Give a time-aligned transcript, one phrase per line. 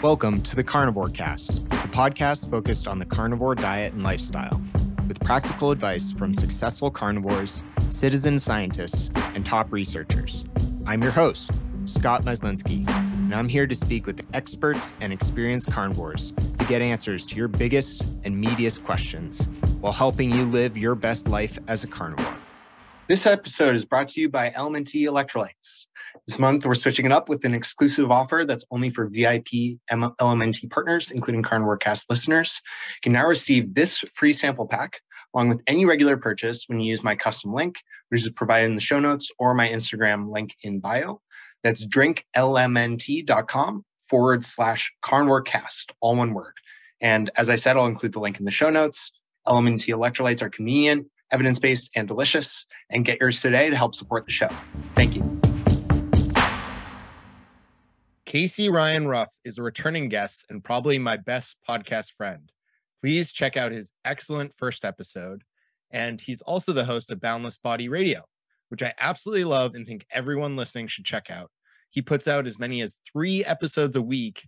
[0.00, 4.62] Welcome to the Carnivore Cast, a podcast focused on the carnivore diet and lifestyle,
[5.08, 10.44] with practical advice from successful carnivores, citizen scientists, and top researchers.
[10.86, 11.50] I'm your host,
[11.86, 17.26] Scott Myslinski, and I'm here to speak with experts and experienced carnivores to get answers
[17.26, 19.48] to your biggest and meatiest questions
[19.80, 22.36] while helping you live your best life as a carnivore.
[23.08, 25.88] This episode is brought to you by LMNT Electrolytes.
[26.28, 30.70] This month, we're switching it up with an exclusive offer that's only for VIP LMNT
[30.70, 32.60] partners, including Carnivore Cast listeners.
[32.96, 35.00] You can now receive this free sample pack
[35.34, 37.76] along with any regular purchase when you use my custom link,
[38.10, 41.22] which is provided in the show notes or my Instagram link in bio.
[41.62, 46.52] That's drinklmnt.com forward slash carnivorecast, all one word.
[47.00, 49.12] And as I said, I'll include the link in the show notes.
[49.46, 52.66] LMNT electrolytes are convenient, evidence based, and delicious.
[52.90, 54.48] And get yours today to help support the show.
[54.94, 55.47] Thank you.
[58.28, 62.52] Casey Ryan Ruff is a returning guest and probably my best podcast friend.
[63.00, 65.44] Please check out his excellent first episode.
[65.90, 68.24] And he's also the host of Boundless Body Radio,
[68.68, 71.50] which I absolutely love and think everyone listening should check out.
[71.88, 74.46] He puts out as many as three episodes a week,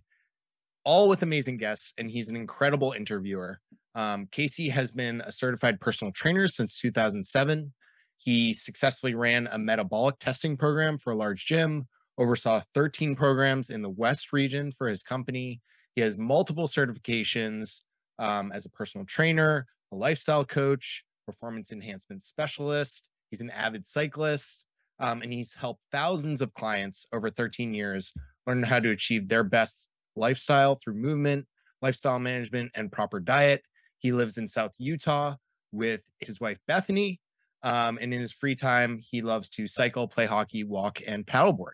[0.85, 3.61] all with amazing guests, and he's an incredible interviewer.
[3.95, 7.73] Um, Casey has been a certified personal trainer since 2007.
[8.17, 13.81] He successfully ran a metabolic testing program for a large gym, oversaw 13 programs in
[13.81, 15.61] the West region for his company.
[15.95, 17.81] He has multiple certifications
[18.19, 23.09] um, as a personal trainer, a lifestyle coach, performance enhancement specialist.
[23.29, 24.67] He's an avid cyclist,
[24.99, 28.13] um, and he's helped thousands of clients over 13 years
[28.47, 31.47] learn how to achieve their best lifestyle through movement,
[31.81, 33.63] lifestyle management, and proper diet.
[33.99, 35.35] He lives in South Utah
[35.71, 37.19] with his wife, Bethany.
[37.63, 41.73] Um, and in his free time, he loves to cycle, play hockey, walk, and paddleboard.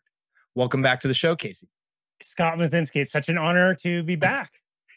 [0.57, 1.67] Welcome back to the show, Casey.
[2.19, 4.53] Scott Myslinski, it's such an honor to be back.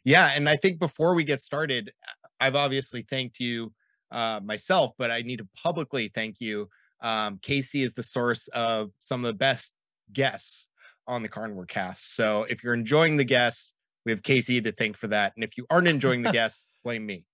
[0.07, 0.31] yeah.
[0.35, 1.93] And I think before we get started,
[2.41, 3.75] I've obviously thanked you
[4.11, 6.71] uh, myself, but I need to publicly thank you.
[7.03, 9.75] Um, Casey is the source of some of the best
[10.11, 10.71] guests
[11.07, 12.17] on the Carnivore cast.
[12.17, 13.75] So if you're enjoying the guests,
[14.07, 15.35] we have Casey to thank for that.
[15.37, 17.27] And if you aren't enjoying the guests, blame me.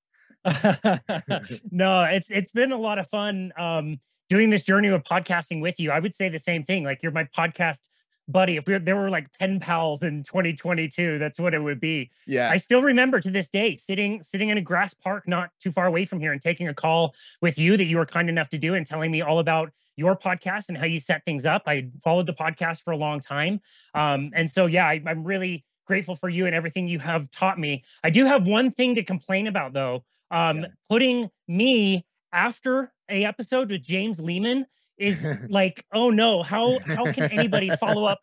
[1.71, 3.99] no, it's it's been a lot of fun um,
[4.29, 5.93] doing this journey of podcasting with you.
[5.93, 6.83] I would say the same thing.
[6.83, 7.89] Like you're my podcast
[8.29, 12.11] buddy, if we, there were like pen pals in 2022, that's what it would be.
[12.27, 12.51] Yeah.
[12.51, 15.87] I still remember to this day sitting sitting in a grass park not too far
[15.87, 18.59] away from here and taking a call with you that you were kind enough to
[18.59, 21.63] do and telling me all about your podcast and how you set things up.
[21.67, 23.61] I followed the podcast for a long time.
[23.95, 27.59] Um, and so yeah, I, I'm really grateful for you and everything you have taught
[27.59, 27.85] me.
[28.03, 30.05] I do have one thing to complain about though.
[30.31, 30.67] Um, yeah.
[30.89, 34.67] putting me after a episode with James Lehman
[34.99, 38.21] is like, oh no, how how can anybody follow up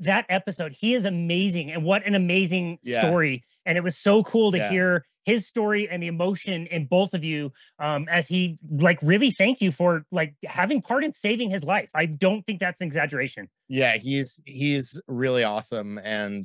[0.00, 0.74] that episode?
[0.78, 3.00] He is amazing, and what an amazing yeah.
[3.00, 3.44] story!
[3.66, 4.70] And it was so cool to yeah.
[4.70, 9.30] hear his story and the emotion in both of you um, as he like really
[9.30, 11.90] thank you for like having part in saving his life.
[11.94, 13.48] I don't think that's an exaggeration.
[13.68, 16.44] Yeah, he's he's really awesome and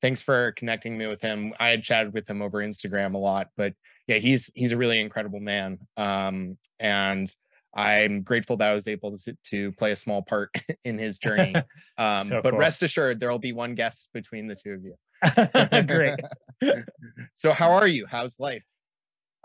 [0.00, 1.52] thanks for connecting me with him.
[1.60, 3.74] I had chatted with him over Instagram a lot, but
[4.06, 5.78] yeah, he's he's a really incredible man.
[5.96, 7.32] Um, and
[7.74, 10.50] I'm grateful that I was able to, to play a small part
[10.84, 11.54] in his journey.
[11.98, 12.58] Um, so but cool.
[12.58, 14.94] rest assured, there will be one guest between the two of you.
[15.86, 16.16] Great.
[17.34, 18.06] so, how are you?
[18.10, 18.64] How's life?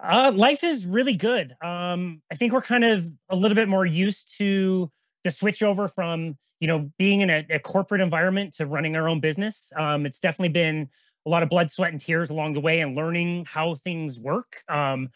[0.02, 1.54] Uh, life is really good.
[1.62, 4.90] Um, I think we're kind of a little bit more used to
[5.26, 9.10] the switch over from you know being in a, a corporate environment to running our
[9.10, 9.74] own business.
[9.76, 10.90] Um, it's definitely been
[11.26, 14.64] a lot of blood, sweat, and tears along the way, and learning how things work.
[14.70, 15.10] Um,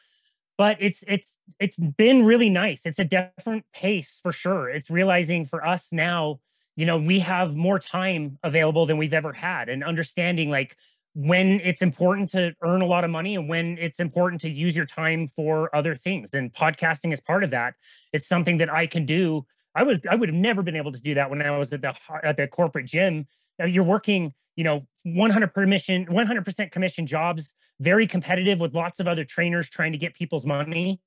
[0.59, 2.85] but it's it's it's been really nice.
[2.85, 4.69] It's a different pace for sure.
[4.69, 6.41] It's realizing for us now
[6.75, 10.75] you know we have more time available than we've ever had and understanding like
[11.13, 14.77] when it's important to earn a lot of money and when it's important to use
[14.77, 17.73] your time for other things and podcasting is part of that.
[18.13, 19.45] It's something that i can do
[19.79, 21.81] i was i would have never been able to do that when i was at
[21.81, 23.25] the at the corporate gym.
[23.65, 29.23] You're working you know 100 permission 100% commission jobs very competitive with lots of other
[29.23, 30.99] trainers trying to get people's money.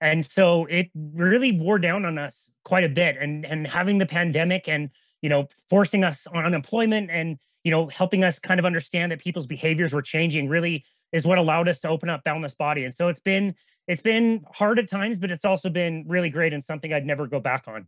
[0.00, 4.06] And so it really wore down on us quite a bit and and having the
[4.06, 4.90] pandemic and
[5.22, 9.20] you know forcing us on unemployment and you know helping us kind of understand that
[9.20, 12.84] people's behaviors were changing really is what allowed us to open up boundless body.
[12.84, 13.54] And so it's been
[13.88, 17.26] it's been hard at times but it's also been really great and something i'd never
[17.26, 17.86] go back on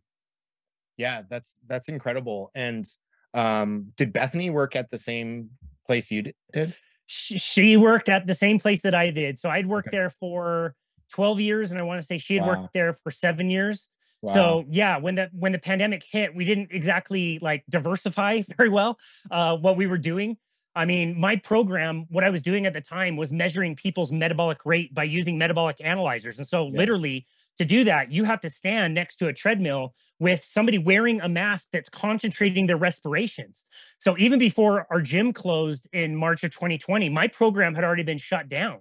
[0.97, 2.87] yeah that's that's incredible and
[3.35, 5.51] um, did Bethany work at the same
[5.87, 6.23] place you
[6.53, 6.75] did?
[7.07, 9.39] She, worked at the same place that I did.
[9.39, 9.99] So I'd worked okay.
[9.99, 10.75] there for
[11.13, 12.61] 12 years, and I want to say she had wow.
[12.61, 13.91] worked there for seven years.
[14.23, 14.33] Wow.
[14.33, 18.97] So yeah, when the when the pandemic hit, we didn't exactly like diversify very well
[19.31, 20.37] uh, what we were doing.
[20.75, 24.65] I mean, my program, what I was doing at the time was measuring people's metabolic
[24.65, 26.39] rate by using metabolic analyzers.
[26.39, 26.79] And so, yeah.
[26.79, 31.21] literally, to do that, you have to stand next to a treadmill with somebody wearing
[31.21, 33.67] a mask that's concentrating their respirations.
[33.99, 38.19] So, even before our gym closed in March of 2020, my program had already been
[38.19, 38.81] shut down.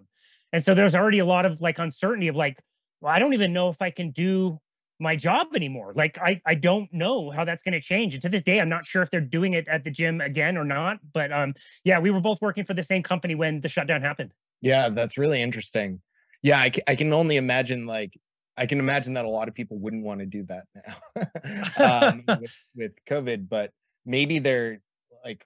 [0.54, 2.62] And so, there's already a lot of like uncertainty of like,
[3.02, 4.60] well, I don't even know if I can do
[5.02, 5.92] my job anymore.
[5.96, 8.14] Like I I don't know how that's going to change.
[8.14, 10.58] And to this day, I'm not sure if they're doing it at the gym again
[10.58, 11.00] or not.
[11.12, 14.34] But um, yeah, we were both working for the same company when the shutdown happened.
[14.62, 16.02] Yeah, that's really interesting.
[16.44, 18.18] Yeah, I, I can only imagine like
[18.62, 22.24] I can imagine that a lot of people wouldn't want to do that now um,
[22.40, 23.72] with, with COVID, but
[24.06, 24.82] maybe they're
[25.26, 25.44] like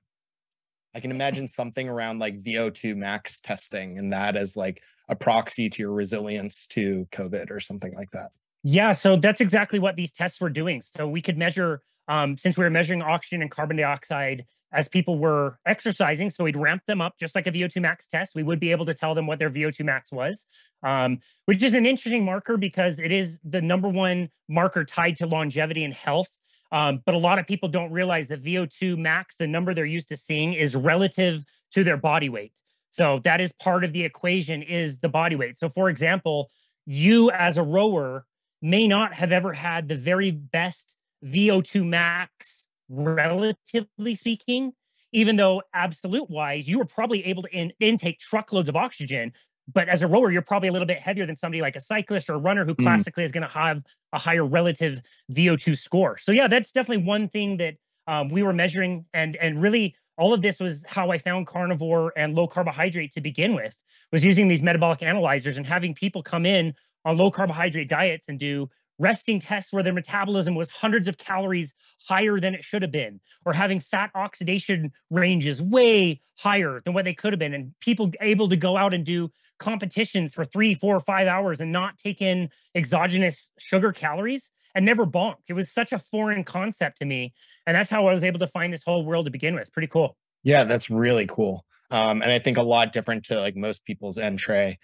[0.93, 5.69] I can imagine something around like VO2 max testing and that as like a proxy
[5.69, 8.31] to your resilience to COVID or something like that.
[8.67, 10.81] Yeah, so that's exactly what these tests were doing.
[10.81, 15.19] So we could measure, um, since we were measuring oxygen and carbon dioxide as people
[15.19, 16.31] were exercising.
[16.31, 18.35] So we'd ramp them up just like a VO2 max test.
[18.35, 20.47] We would be able to tell them what their VO2 max was,
[20.81, 25.27] um, which is an interesting marker because it is the number one marker tied to
[25.27, 26.39] longevity and health.
[26.71, 30.09] Um, but a lot of people don't realize that VO2 max, the number they're used
[30.09, 32.53] to seeing, is relative to their body weight.
[32.89, 35.55] So that is part of the equation is the body weight.
[35.55, 36.49] So for example,
[36.87, 38.25] you as a rower
[38.65, 44.73] may not have ever had the very best VO2 max, relatively speaking,
[45.11, 49.31] even though absolute wise, you were probably able to in, intake truckloads of oxygen.
[49.71, 52.27] But as a rower, you're probably a little bit heavier than somebody like a cyclist
[52.27, 52.83] or a runner who mm.
[52.83, 53.25] classically mm.
[53.25, 53.83] is going to have
[54.13, 54.99] a higher relative
[55.31, 56.17] VO2 score.
[56.17, 57.75] So yeah, that's definitely one thing that
[58.07, 62.13] um, we were measuring, and and really all of this was how I found carnivore
[62.15, 63.75] and low carbohydrate to begin with.
[64.11, 66.73] Was using these metabolic analyzers and having people come in
[67.05, 71.75] on low carbohydrate diets and do resting tests where their metabolism was hundreds of calories
[72.07, 77.05] higher than it should have been, or having fat oxidation ranges way higher than what
[77.05, 79.29] they could have been, and people able to go out and do
[79.59, 85.05] competitions for three, four, five hours and not take in exogenous sugar calories and never
[85.05, 85.35] bonk.
[85.47, 87.33] It was such a foreign concept to me.
[87.65, 89.71] And that's how I was able to find this whole world to begin with.
[89.71, 90.17] Pretty cool.
[90.43, 91.65] Yeah, that's really cool.
[91.91, 94.77] Um, and I think a lot different to like most people's entree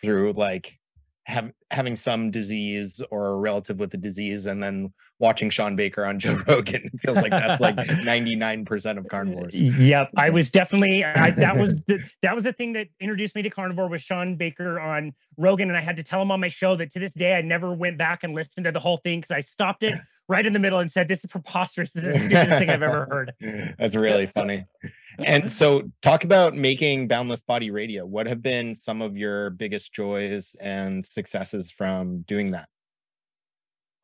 [0.00, 0.78] through like
[1.26, 6.04] have having some disease or a relative with a disease and then watching Shawn Baker
[6.04, 9.60] on Joe Rogan feels like that's like 99% of carnivores.
[9.78, 10.10] Yep.
[10.16, 13.50] I was definitely I, that was the, that was the thing that introduced me to
[13.50, 16.76] carnivore was Shawn Baker on Rogan and I had to tell him on my show
[16.76, 19.30] that to this day I never went back and listened to the whole thing cuz
[19.30, 19.94] I stopped it
[20.28, 22.82] right in the middle and said this is preposterous this is the stupidest thing I've
[22.82, 23.32] ever heard.
[23.78, 24.64] That's really funny.
[25.24, 28.04] And so talk about making Boundless Body Radio.
[28.04, 32.68] What have been some of your biggest joys and successes from doing that?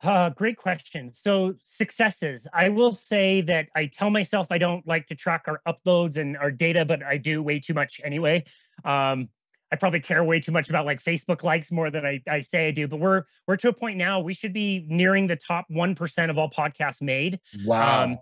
[0.03, 1.13] Uh, great question.
[1.13, 5.61] So successes, I will say that I tell myself I don't like to track our
[5.69, 8.45] uploads and our data, but I do way too much anyway.
[8.85, 9.29] Um,
[9.73, 12.69] I probably care way too much about like Facebook likes more than I, I say
[12.69, 12.89] I do.
[12.89, 16.31] But we're we're to a point now we should be nearing the top one percent
[16.31, 17.39] of all podcasts made.
[17.65, 18.05] Wow.
[18.05, 18.19] Um,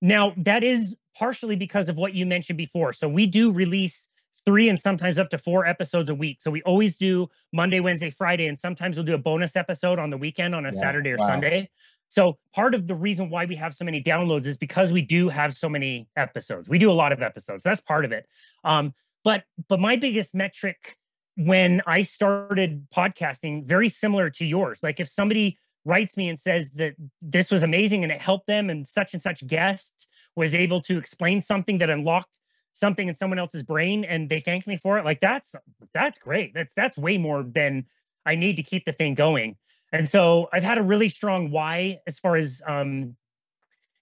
[0.00, 2.92] now that is partially because of what you mentioned before.
[2.92, 4.08] So we do release
[4.44, 6.40] three and sometimes up to four episodes a week.
[6.40, 10.10] So we always do Monday, Wednesday, Friday, and sometimes we'll do a bonus episode on
[10.10, 11.26] the weekend on a yeah, Saturday or wow.
[11.26, 11.70] Sunday.
[12.08, 15.28] So part of the reason why we have so many downloads is because we do
[15.28, 16.68] have so many episodes.
[16.68, 17.62] We do a lot of episodes.
[17.62, 18.26] That's part of it.
[18.64, 18.94] Um,
[19.24, 20.96] but but my biggest metric
[21.36, 24.80] when I started podcasting, very similar to yours.
[24.82, 28.68] Like if somebody writes me and says that this was amazing and it helped them
[28.68, 32.37] and such and such guest was able to explain something that unlocked
[32.78, 35.54] something in someone else's brain and they thanked me for it like that's
[35.92, 36.54] that's great.
[36.54, 37.86] That's that's way more than
[38.26, 39.56] i need to keep the thing going.
[39.92, 43.16] And so i've had a really strong why as far as um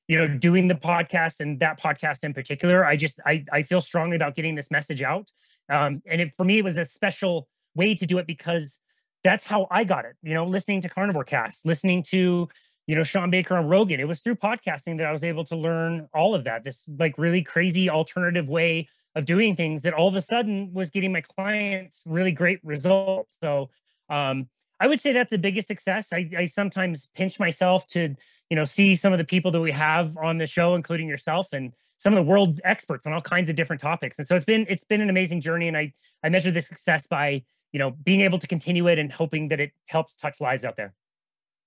[0.08, 2.84] you know doing the podcast and that podcast in particular.
[2.84, 5.30] I just i, I feel strongly about getting this message out.
[5.68, 8.80] Um and it, for me it was a special way to do it because
[9.24, 12.48] that's how i got it you know listening to carnivore cast listening to
[12.86, 14.00] you know, Shawn Baker on Rogan.
[14.00, 16.64] It was through podcasting that I was able to learn all of that.
[16.64, 20.90] This like really crazy alternative way of doing things that all of a sudden was
[20.90, 23.38] getting my clients really great results.
[23.40, 23.70] So
[24.08, 26.12] um, I would say that's the biggest success.
[26.12, 28.14] I, I sometimes pinch myself to,
[28.50, 31.52] you know, see some of the people that we have on the show, including yourself
[31.52, 34.18] and some of the world experts on all kinds of different topics.
[34.18, 35.66] And so it's been it's been an amazing journey.
[35.66, 39.10] And I I measure the success by, you know, being able to continue it and
[39.10, 40.92] hoping that it helps touch lives out there.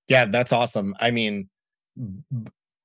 [0.09, 0.95] Yeah, that's awesome.
[0.99, 1.49] I mean,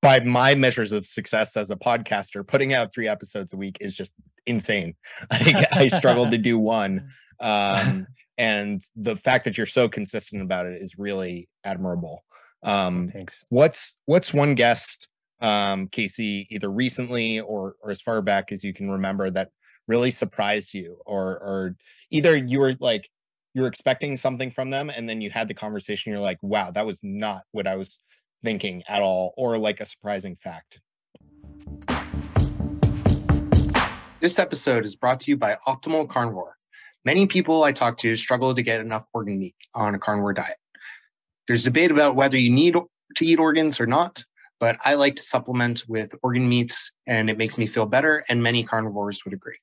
[0.02, 3.97] by my measures of success as a podcaster, putting out three episodes a week is
[3.97, 4.14] just
[4.47, 4.95] insane.
[5.31, 7.09] I, I struggled to do one.
[7.40, 8.07] Um,
[8.38, 12.25] and the fact that you're so consistent about it is really admirable.
[12.62, 13.47] Um, Thanks.
[13.49, 15.09] What's what's one guest,
[15.40, 19.50] um, Casey, either recently or or as far back as you can remember that
[19.87, 21.76] really surprised you or or
[22.11, 23.09] either you were like
[23.55, 26.71] you were expecting something from them and then you had the conversation you're like wow
[26.71, 28.01] that was not what i was
[28.43, 30.81] thinking at all or like a surprising fact.
[34.21, 36.57] This episode is brought to you by optimal carnivore.
[37.05, 40.57] Many people i talk to struggle to get enough organ meat on a carnivore diet.
[41.49, 44.25] There's debate about whether you need to eat organs or not
[44.61, 48.43] but i like to supplement with organ meats and it makes me feel better and
[48.43, 49.59] many carnivores would agree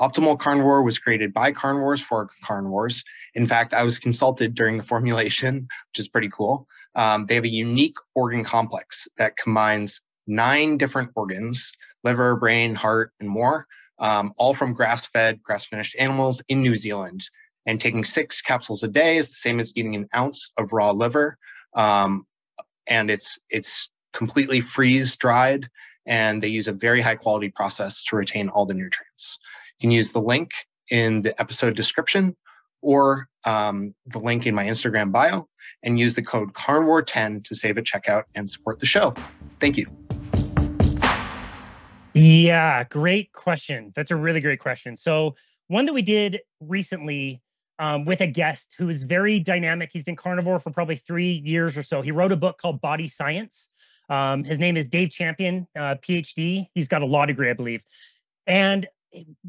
[0.00, 3.04] Optimal Carnivore was created by carnivores for carnivores.
[3.34, 6.66] In fact, I was consulted during the formulation, which is pretty cool.
[6.94, 13.12] Um, they have a unique organ complex that combines nine different organs liver, brain, heart,
[13.20, 13.66] and more,
[13.98, 17.28] um, all from grass fed, grass finished animals in New Zealand.
[17.66, 20.92] And taking six capsules a day is the same as eating an ounce of raw
[20.92, 21.36] liver.
[21.74, 22.26] Um,
[22.86, 25.68] and it's, it's completely freeze dried,
[26.06, 29.38] and they use a very high quality process to retain all the nutrients.
[29.80, 30.50] You can use the link
[30.90, 32.36] in the episode description
[32.82, 35.48] or um, the link in my Instagram bio
[35.82, 39.14] and use the code carnivore10 to save at checkout and support the show.
[39.58, 39.86] Thank you.
[42.12, 43.92] Yeah, great question.
[43.94, 44.98] That's a really great question.
[44.98, 45.34] So,
[45.68, 47.40] one that we did recently
[47.78, 49.88] um, with a guest who is very dynamic.
[49.94, 52.02] He's been carnivore for probably three years or so.
[52.02, 53.70] He wrote a book called Body Science.
[54.10, 56.66] Um, his name is Dave Champion, uh, PhD.
[56.74, 57.84] He's got a law degree, I believe.
[58.46, 58.86] And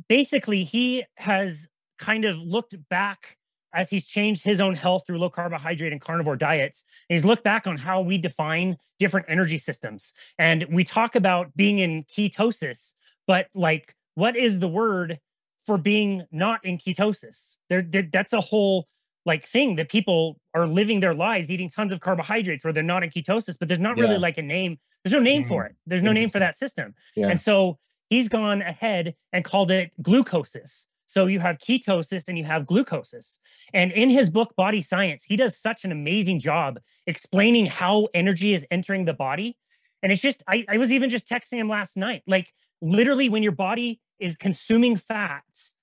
[0.07, 1.67] basically he has
[1.99, 3.37] kind of looked back
[3.73, 6.83] as he's changed his own health through low carbohydrate and carnivore diets.
[7.07, 10.13] he's looked back on how we define different energy systems.
[10.37, 12.95] And we talk about being in ketosis,
[13.27, 15.19] but like, what is the word
[15.65, 17.57] for being not in ketosis?
[17.69, 18.87] There, there that's a whole
[19.25, 23.03] like thing that people are living their lives eating tons of carbohydrates where they're not
[23.03, 24.03] in ketosis, but there's not yeah.
[24.03, 24.79] really like a name.
[25.03, 25.49] There's no name mm-hmm.
[25.49, 25.75] for it.
[25.85, 26.95] There's no name for that system.
[27.15, 27.27] Yeah.
[27.27, 27.77] And so
[28.11, 30.87] he's gone ahead and called it glucosis.
[31.05, 33.39] So you have ketosis and you have glucosis.
[33.73, 38.53] And in his book, Body Science, he does such an amazing job explaining how energy
[38.53, 39.57] is entering the body.
[40.03, 42.21] And it's just, I, I was even just texting him last night.
[42.27, 45.75] Like, literally, when your body is consuming fats,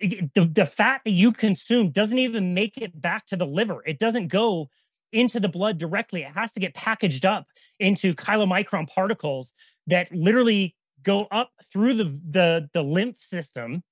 [0.00, 3.82] the, the fat that you consume doesn't even make it back to the liver.
[3.86, 4.68] It doesn't go
[5.12, 6.22] into the blood directly.
[6.22, 7.46] It has to get packaged up
[7.78, 9.54] into chylomicron particles
[9.86, 13.82] that literally go up through the, the, the lymph system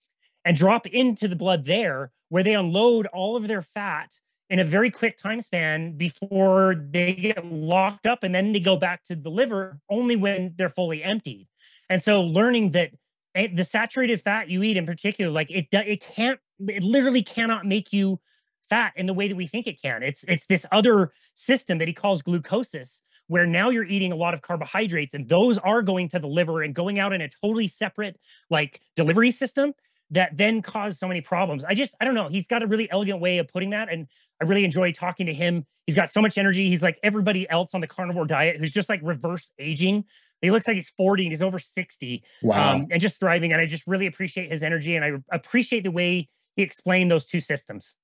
[0.45, 4.11] and drop into the blood there where they unload all of their fat
[4.49, 8.77] in a very quick time span before they get locked up and then they go
[8.77, 11.47] back to the liver only when they're fully emptied.
[11.89, 12.91] And so learning that
[13.35, 17.65] eh, the saturated fat you eat in particular like it it can't it literally cannot
[17.65, 18.21] make you
[18.69, 20.03] fat in the way that we think it can.
[20.03, 24.35] It's it's this other system that he calls glucosis where now you're eating a lot
[24.35, 27.69] of carbohydrates and those are going to the liver and going out in a totally
[27.69, 28.19] separate
[28.51, 29.73] like delivery system
[30.11, 31.63] that then cause so many problems.
[31.63, 32.27] I just, I don't know.
[32.27, 33.89] He's got a really elegant way of putting that.
[33.89, 34.09] And
[34.43, 35.65] I really enjoy talking to him.
[35.87, 36.69] He's got so much energy.
[36.69, 40.07] He's like everybody else on the carnivore diet who's just like reverse aging.
[40.43, 42.75] He looks like he's 40 and he's over 60 wow.
[42.75, 43.53] Um, and just thriving.
[43.53, 44.97] And I just really appreciate his energy.
[44.97, 47.97] And I appreciate the way he explained those two systems.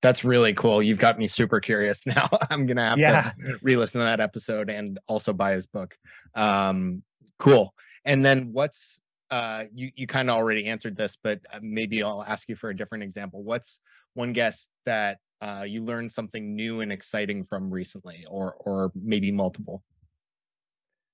[0.00, 0.82] That's really cool.
[0.82, 2.28] You've got me super curious now.
[2.50, 3.32] I'm gonna have yeah.
[3.38, 5.96] to re-listen to that episode and also buy his book.
[6.34, 7.02] Um,
[7.38, 7.74] cool.
[8.04, 12.22] And then what's uh, you you kind of already answered this, but uh, maybe I'll
[12.22, 13.42] ask you for a different example.
[13.42, 13.80] What's
[14.14, 19.30] one guest that uh, you learned something new and exciting from recently, or or maybe
[19.30, 19.82] multiple?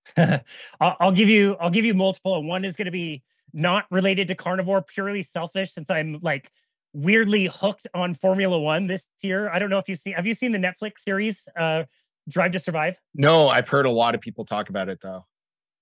[0.17, 0.43] I'll,
[0.81, 4.29] I'll give you I'll give you multiple, and one is going to be not related
[4.29, 6.51] to carnivore, purely selfish, since I'm like
[6.95, 9.51] weirdly hooked on Formula One this year.
[9.51, 10.15] I don't know if you've seen.
[10.15, 11.85] Have you seen the Netflix series uh,
[12.29, 12.99] Drive to Survive?
[13.15, 15.27] No, I've heard a lot of people talk about it though.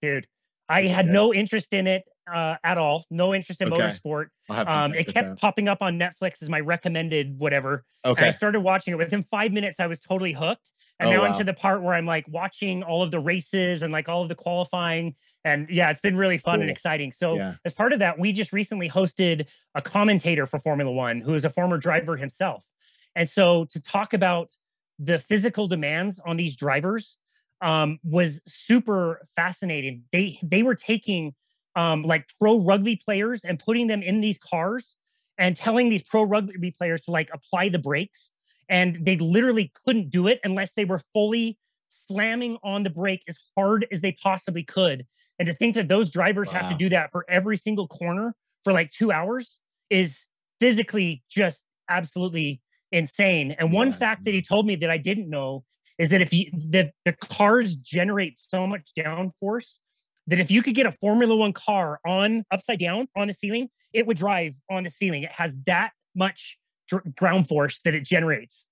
[0.00, 0.26] Dude,
[0.68, 2.02] I had no interest in it
[2.32, 3.04] uh, at all.
[3.10, 3.82] No interest in okay.
[3.82, 4.26] motorsport.
[4.48, 5.40] Um, it kept out.
[5.40, 7.84] popping up on Netflix as my recommended whatever.
[8.04, 8.20] Okay.
[8.20, 8.96] And I started watching it.
[8.96, 10.70] Within five minutes, I was totally hooked.
[10.98, 11.26] And oh, now wow.
[11.28, 14.28] into the part where I'm like watching all of the races and like all of
[14.28, 15.14] the qualifying.
[15.44, 16.62] And yeah, it's been really fun cool.
[16.62, 17.12] and exciting.
[17.12, 17.54] So yeah.
[17.64, 21.44] as part of that, we just recently hosted a commentator for Formula One who is
[21.44, 22.66] a former driver himself.
[23.14, 24.50] And so to talk about
[24.98, 27.18] the physical demands on these drivers
[27.60, 30.02] um, was super fascinating.
[30.12, 31.34] They they were taking
[31.76, 34.96] um, like pro rugby players and putting them in these cars
[35.38, 38.32] and telling these pro rugby players to like apply the brakes.
[38.68, 43.38] And they literally couldn't do it unless they were fully slamming on the brake as
[43.56, 45.06] hard as they possibly could.
[45.38, 46.60] And to think that those drivers wow.
[46.60, 49.60] have to do that for every single corner for like two hours
[49.90, 50.28] is
[50.60, 52.60] physically just absolutely
[52.92, 53.54] insane.
[53.58, 55.64] And one fact that he told me that I didn't know
[55.98, 59.80] is that if you the, the cars generate so much downforce
[60.26, 63.68] that if you could get a Formula One car on upside down on the ceiling,
[63.92, 65.22] it would drive on the ceiling.
[65.24, 68.68] It has that much dr- ground force that it generates.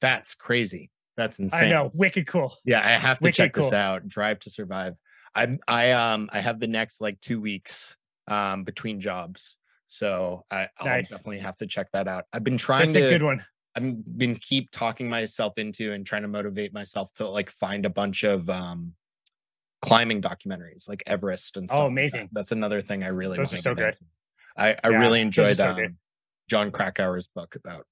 [0.00, 0.90] That's crazy.
[1.16, 1.68] That's insane.
[1.68, 2.52] I know, wicked cool.
[2.64, 4.08] Yeah, I have to Wicked check this out.
[4.08, 4.98] Drive to Survive.
[5.34, 7.96] I'm I um I have the next like two weeks
[8.28, 9.56] um between jobs.
[9.86, 11.10] So I, I'll Nice.
[11.10, 12.24] definitely have to check that out.
[12.32, 13.44] I've been trying That's to a good one.
[13.76, 17.90] I've been keep talking myself into and trying to motivate myself to like find a
[17.90, 18.94] bunch of um
[19.84, 21.78] climbing documentaries like Everest and Oh, stuff.
[21.78, 21.92] like that.
[21.92, 22.28] amazing.
[22.32, 23.88] That's another thing I really Those are so good.
[23.88, 24.04] into.
[24.56, 25.98] I, I Yeah, really enjoyed so um.
[26.48, 27.84] Jon Krakauer's book about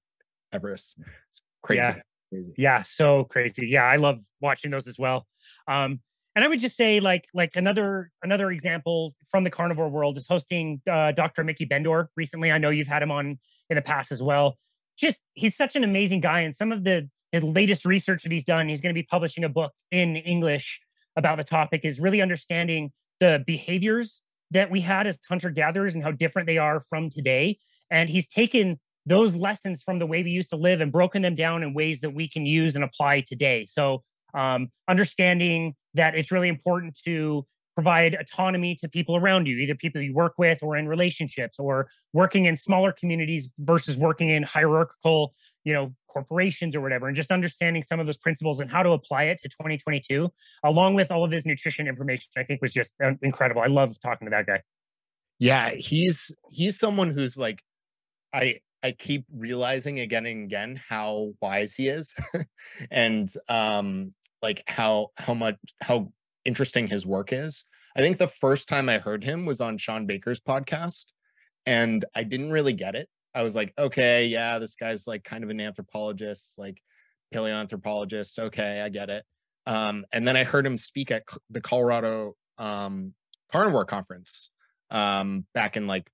[0.51, 0.97] Everest.
[1.27, 1.79] It's crazy.
[1.81, 1.93] Yeah.
[2.31, 2.53] crazy.
[2.57, 3.67] Yeah, so crazy.
[3.67, 5.27] Yeah, I love watching those as well.
[5.67, 6.01] Um,
[6.35, 10.27] and I would just say, like, like another another example from the carnivore world is
[10.27, 11.43] hosting uh, Dr.
[11.43, 12.51] Miki Ben-Dor recently.
[12.51, 13.37] I know you've had him on
[13.69, 14.57] in the past as well.
[14.97, 18.43] Just he's such an amazing guy, and some of the, the latest research that he's
[18.43, 18.67] done.
[18.67, 20.81] He's going to be publishing a book in English
[21.15, 21.81] about the topic.
[21.83, 26.57] Is really understanding the behaviors that we had as hunter gatherers and how different they
[26.57, 27.57] are from today.
[27.89, 31.35] And he's taken those lessons from the way we used to live and broken them
[31.35, 33.65] down in ways that we can use and apply today.
[33.65, 34.03] So,
[34.33, 40.01] um, understanding that it's really important to provide autonomy to people around you, either people
[40.01, 45.33] you work with or in relationships or working in smaller communities versus working in hierarchical,
[45.63, 48.91] you know, corporations or whatever, and just understanding some of those principles and how to
[48.91, 50.29] apply it to 2022,
[50.63, 53.61] along with all of his nutrition information, I think was just uh, incredible.
[53.61, 54.61] I love talking to that guy.
[55.39, 57.61] Yeah, he's he's someone who's like
[58.33, 62.15] I I keep realizing again and again how wise he is
[62.91, 66.11] and um like how how much how
[66.45, 67.65] interesting his work is.
[67.95, 71.13] I think the first time I heard him was on Shawn Baker's podcast
[71.65, 73.07] and I didn't really get it.
[73.35, 76.81] I was like, okay, yeah, this guy's like kind of an anthropologist, like
[77.33, 78.37] paleoanthropologist.
[78.37, 79.25] Okay, I get it.
[79.65, 83.13] Um, and then I heard him speak at the Colorado um,
[83.51, 84.51] Carnivore Conference
[84.91, 86.05] um, back in like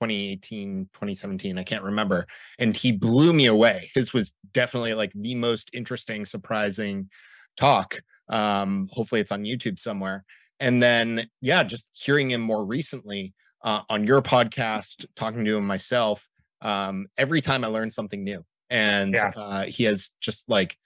[0.00, 1.58] 2018, 2017.
[1.58, 2.26] I can't remember.
[2.58, 3.90] And he blew me away.
[3.94, 7.08] His was definitely like the most interesting, surprising
[7.56, 8.00] talk.
[8.28, 10.24] Um, hopefully it's on YouTube somewhere.
[10.58, 15.66] And then, yeah, just hearing him more recently uh, on your podcast, talking to him
[15.66, 16.28] myself,
[16.62, 18.44] um, every time I learn something new.
[18.70, 19.32] And Yeah.
[19.36, 20.76] uh, he has just like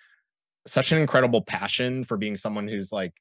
[0.67, 3.13] such an incredible passion for being someone who's like,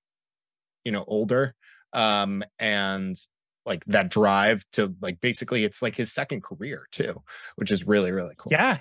[0.84, 1.55] you know, older
[1.93, 3.15] um, and
[3.65, 7.21] like that drive to like basically it's like his second career too,
[7.55, 8.51] which is really, really cool.
[8.51, 8.79] Yeah.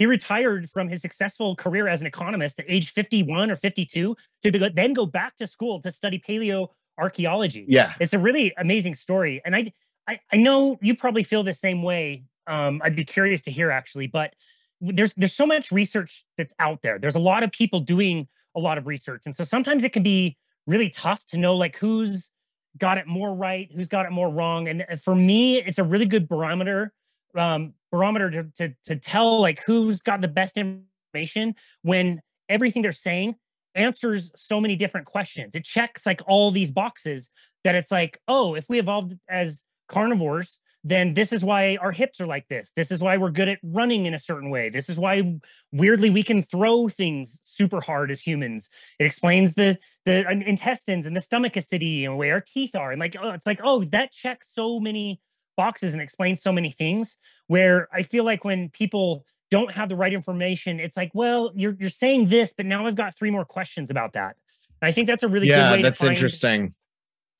[0.00, 4.70] He retired from his successful career as an economist at age 51 or 52 to
[4.70, 7.66] then go back to school to study paleo archaeology.
[7.68, 7.92] Yeah.
[8.00, 9.42] It's a really amazing story.
[9.44, 9.70] And I,
[10.08, 12.24] I, I know you probably feel the same way.
[12.46, 14.32] Um, I'd be curious to hear actually, but
[14.80, 16.98] there's there's so much research that's out there.
[16.98, 19.24] There's a lot of people doing a lot of research.
[19.26, 22.32] And so sometimes it can be really tough to know like who's
[22.78, 24.66] got it more right, who's got it more wrong.
[24.66, 26.94] And for me, it's a really good barometer
[27.36, 32.92] um, barometer to, to to tell like who's got the best information when everything they're
[32.92, 33.34] saying
[33.74, 35.54] answers so many different questions.
[35.54, 37.30] It checks like all these boxes
[37.64, 42.20] that it's like, oh, if we evolved as carnivores, then this is why our hips
[42.20, 42.72] are like this.
[42.72, 44.70] This is why we're good at running in a certain way.
[44.70, 45.38] This is why
[45.72, 48.70] weirdly we can throw things super hard as humans.
[48.98, 52.92] It explains the the uh, intestines and the stomach acidity and where our teeth are.
[52.92, 55.20] And like, oh, it's like, oh, that checks so many
[55.56, 57.18] boxes and explains so many things.
[57.46, 61.76] Where I feel like when people don't have the right information, it's like, well, you're
[61.78, 64.36] you're saying this, but now I've got three more questions about that.
[64.80, 66.70] And I think that's a really good yeah, way that's interesting.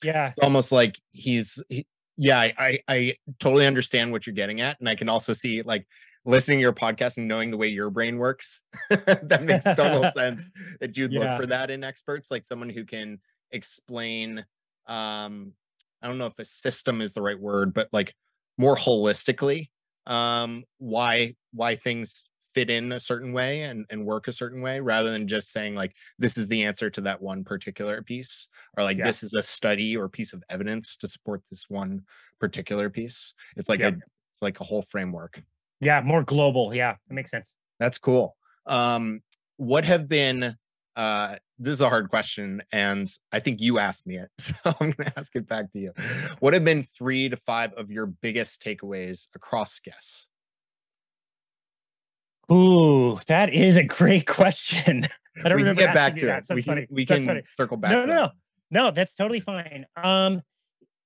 [0.03, 4.61] Yeah, It's almost like he's he, yeah, I, I I totally understand what you're getting
[4.61, 4.79] at.
[4.81, 5.87] And I can also see like
[6.27, 8.63] listening to your podcast and knowing the way your brain works.
[8.91, 11.21] that makes total sense that you'd Yeah.
[11.21, 13.21] look for that in experts, like someone who can
[13.53, 14.45] explain
[14.87, 15.53] um
[16.03, 18.15] I don't know if a system is the right word, but like
[18.59, 19.67] more holistically
[20.07, 24.81] um why why things fit in a certain way and, and work a certain way
[24.81, 28.83] rather than just saying like this is the answer to that one particular piece or
[28.83, 29.05] like Yeah.
[29.05, 32.03] this is a study or piece of evidence to support this one
[32.41, 33.95] particular piece it's like Yep.
[33.95, 33.99] a
[34.33, 35.43] it's like a whole framework
[35.83, 36.75] yeah, more global.
[36.75, 37.57] Yeah, it makes sense.
[37.79, 38.37] that's cool
[38.67, 39.21] um
[39.57, 40.55] what have been
[40.97, 44.91] uh this is a hard question and i think you asked me it so i'm
[44.91, 45.93] gonna ask it back to you
[46.41, 50.29] what have been three to five of your biggest takeaways across guests
[52.53, 55.05] Ooh, that is a great question.
[55.45, 56.47] I don't we can remember get back to it that.
[56.47, 57.43] so we that's can, we That's can funny.
[57.47, 58.31] circle back no, to no, no,
[58.71, 58.91] no.
[58.91, 59.87] That's totally fine.
[59.97, 60.43] Um,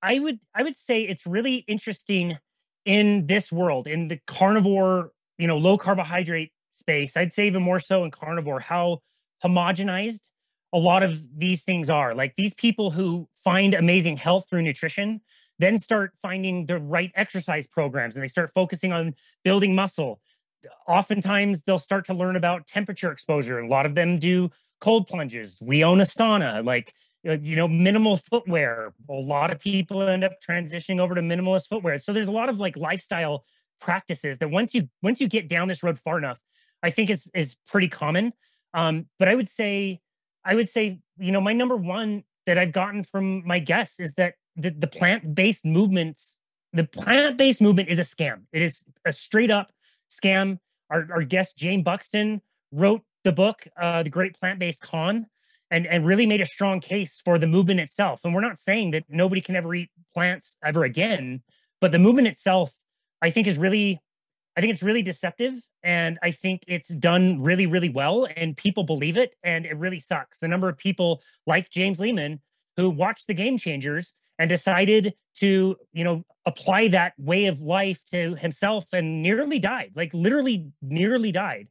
[0.01, 2.37] I would, I would say it's really interesting
[2.85, 7.15] in this world, in the carnivore, you know, low carbohydrate space.
[7.15, 8.99] I'd say even more so in carnivore, how
[9.43, 10.31] homogenized
[10.75, 12.13] a lot of these things are.
[12.13, 15.21] Like these people who find amazing health through nutrition
[15.57, 20.19] then start finding the right exercise programs and they start focusing on building muscle.
[20.85, 23.59] Oftentimes, they'll start to learn about temperature exposure.
[23.59, 24.49] A lot of them do
[24.81, 25.63] cold plunges.
[25.65, 26.91] We own a sauna, like,
[27.25, 28.93] uh, you know, minimal footwear.
[29.09, 31.97] A lot of people end up transitioning over to minimalist footwear.
[31.99, 33.45] So there's a lot of like lifestyle
[33.79, 36.41] practices that once you once you get down this road far enough,
[36.83, 38.33] I think is is pretty common.
[38.73, 40.01] Um, but I would say
[40.45, 44.13] I would say, you know, my number one that I've gotten from my guests is
[44.15, 46.39] that the, the plant-based movements,
[46.71, 48.43] the plant-based movement is a scam.
[48.53, 49.71] It is a straight up
[50.09, 50.59] scam.
[50.89, 55.25] Our, our guest Jayne Buxton wrote the book, uh, The Great Plant-Based Con,
[55.71, 58.21] and, and really made a strong case for the movement itself.
[58.23, 61.41] And we're not saying that nobody can ever eat plants ever again,
[61.81, 62.83] but the movement itself,
[63.21, 63.99] I think, is really
[64.57, 68.83] I think it's really deceptive and I think it's done really, really well and people
[68.83, 70.39] believe it and it really sucks.
[70.39, 72.39] The number of people like James Lehman
[72.77, 78.03] who watched the game changers and decided to, you know, apply that way of life
[78.11, 81.67] to himself and nearly died, like literally nearly died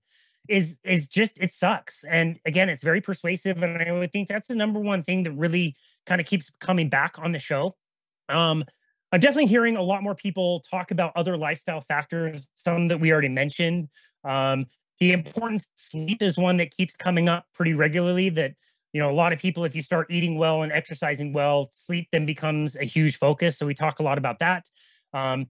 [0.48, 2.04] is is just it sucks.
[2.04, 5.32] And again, it's very persuasive and I would think that's the number one thing that
[5.32, 5.74] really
[6.06, 7.72] kind of keeps coming back on the show.
[8.28, 8.64] Um
[9.14, 13.12] I'm definitely hearing a lot more people talk about other lifestyle factors, some that we
[13.12, 13.88] already mentioned.
[14.24, 14.66] Um,
[14.98, 18.28] the importance sleep is one that keeps coming up pretty regularly.
[18.28, 18.54] That
[18.92, 22.08] you know, a lot of people, if you start eating well and exercising well, sleep
[22.10, 23.56] then becomes a huge focus.
[23.56, 24.64] So we talk a lot about that.
[25.12, 25.46] Um,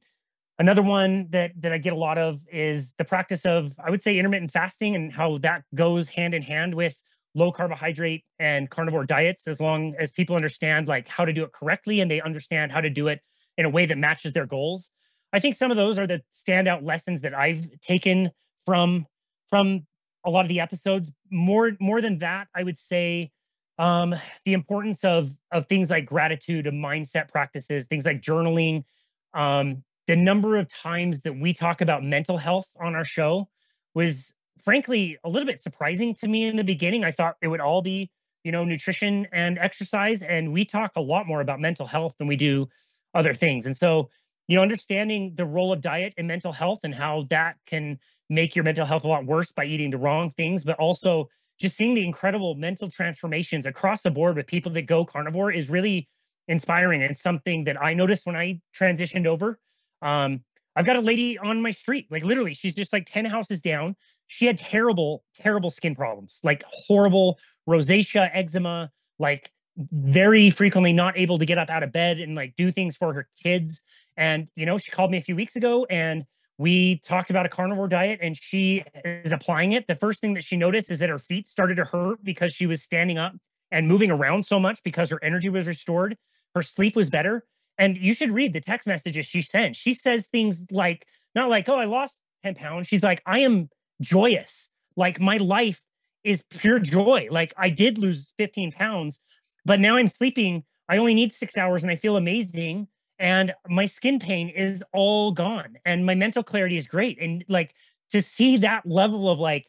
[0.58, 4.02] another one that that I get a lot of is the practice of, I would
[4.02, 7.02] say, intermittent fasting and how that goes hand in hand with
[7.34, 11.52] low carbohydrate and carnivore diets as long as people understand like how to do it
[11.52, 13.20] correctly and they understand how to do it
[13.56, 14.92] in a way that matches their goals.
[15.32, 18.30] I think some of those are the standout lessons that I've taken
[18.64, 19.06] from
[19.48, 19.86] from
[20.24, 21.12] a lot of the episodes.
[21.30, 23.32] More more than that, I would say
[23.78, 24.14] um,
[24.44, 28.84] the importance of of things like gratitude and mindset practices, things like journaling.
[29.32, 33.48] Um, the number of times that we talk about mental health on our show
[33.94, 37.04] was frankly a little bit surprising to me in the beginning.
[37.04, 38.10] I thought it would all be,
[38.44, 40.22] you know, nutrition and exercise.
[40.22, 42.68] And we talk a lot more about mental health than we do
[43.14, 43.66] other things.
[43.66, 44.10] And so,
[44.48, 47.98] you know, understanding the role of diet and mental health and how that can
[48.28, 51.28] make your mental health a lot worse by eating the wrong things, but also
[51.60, 55.70] just seeing the incredible mental transformations across the board with people that go carnivore is
[55.70, 56.08] really
[56.48, 59.58] inspiring and something that I noticed when I transitioned over.
[60.02, 60.42] Um,
[60.76, 63.94] I've got a lady on my street, like literally, she's just like 10 houses down.
[64.26, 71.38] She had terrible, terrible skin problems, like horrible rosacea, eczema, like very frequently not able
[71.38, 73.82] to get up out of bed and like do things for her kids.
[74.16, 76.24] And, you know, she called me a few weeks ago and
[76.58, 79.86] we talked about a carnivore diet and she is applying it.
[79.86, 82.66] The first thing that she noticed is that her feet started to hurt because she
[82.66, 83.34] was standing up
[83.72, 86.16] and moving around so much because her energy was restored.
[86.54, 87.44] Her sleep was better.
[87.76, 89.74] And you should read the text messages she sent.
[89.74, 92.86] She says things like, not like, oh, I lost 10 pounds.
[92.86, 93.68] She's like, I am
[94.00, 94.70] joyous.
[94.96, 95.84] Like my life
[96.22, 97.28] is pure joy.
[97.30, 99.20] Like I did lose 15 pounds,
[99.64, 100.64] but now I'm sleeping.
[100.88, 102.88] I only need six hours and I feel amazing.
[103.18, 107.20] And my skin pain is all gone and my mental clarity is great.
[107.20, 107.74] And like
[108.10, 109.66] to see that level of like,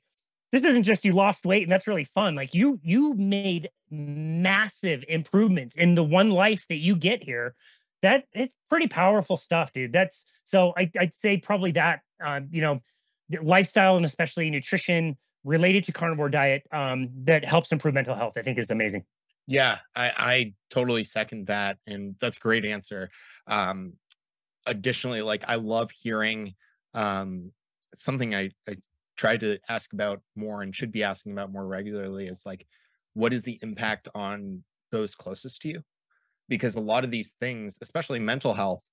[0.52, 2.36] this isn't just you lost weight and that's really fun.
[2.36, 7.56] Like you, you made massive improvements in the one life that you get here.
[8.02, 9.94] That is pretty powerful stuff, dude.
[9.94, 12.80] That's so I, would say probably that, uh, you know,
[13.42, 18.42] lifestyle and especially nutrition related to carnivore diet um, that helps improve mental health, I
[18.42, 19.06] think is amazing.
[19.48, 21.78] Yeah, I, I totally second that.
[21.86, 23.10] And that's a great answer.
[23.48, 23.94] Um,
[24.66, 26.56] additionally, like I love hearing
[26.94, 27.52] um,
[27.94, 28.76] something I, I
[29.18, 32.66] try to ask about more and should be asking about more regularly is like,
[33.14, 35.82] what is the impact on those closest to you?
[36.50, 38.84] Because a lot of these things, especially mental health,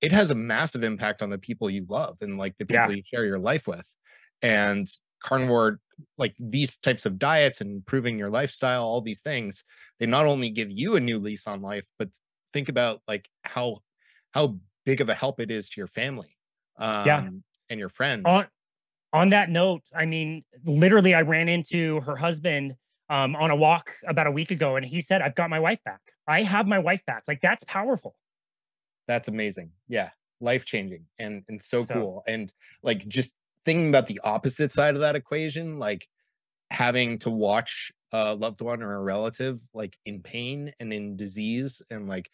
[0.00, 2.96] it has a massive impact on the people you love and like the people yeah.
[2.96, 3.96] you share your life with.
[4.42, 4.86] And
[5.22, 5.80] carnivore
[6.18, 9.64] like these types of diets and improving your lifestyle all these things
[9.98, 12.08] they not only give you a new lease on life but
[12.52, 13.78] think about like how
[14.32, 16.28] how big of a help it is to your family
[16.78, 17.28] um, yeah.
[17.70, 18.24] and your friends.
[18.26, 18.44] On,
[19.12, 22.74] on that note i mean literally i ran into her husband
[23.08, 25.82] um, on a walk about a week ago and he said i've got my wife
[25.84, 26.00] back.
[26.26, 27.24] I have my wife back.
[27.28, 28.16] Like that's powerful.
[29.06, 29.70] That's amazing.
[29.88, 30.10] Yeah.
[30.40, 32.22] Life changing and and so, so cool.
[32.26, 33.34] And like just
[33.66, 36.06] thinking about the opposite side of that equation, like
[36.70, 41.82] having to watch a loved one or a relative like in pain and in disease
[41.90, 42.30] and like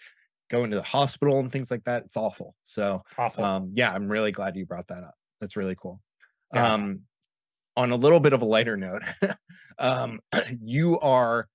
[0.50, 2.54] going to the hospital and things like that, it's awful.
[2.62, 3.44] So awful.
[3.44, 5.14] Um, yeah, I'm really glad you brought that up.
[5.40, 6.00] That's really cool.
[6.54, 6.74] Yeah.
[6.74, 7.00] Um,
[7.74, 9.00] on a little bit of a lighter note,
[9.78, 10.20] um,
[10.62, 11.48] you are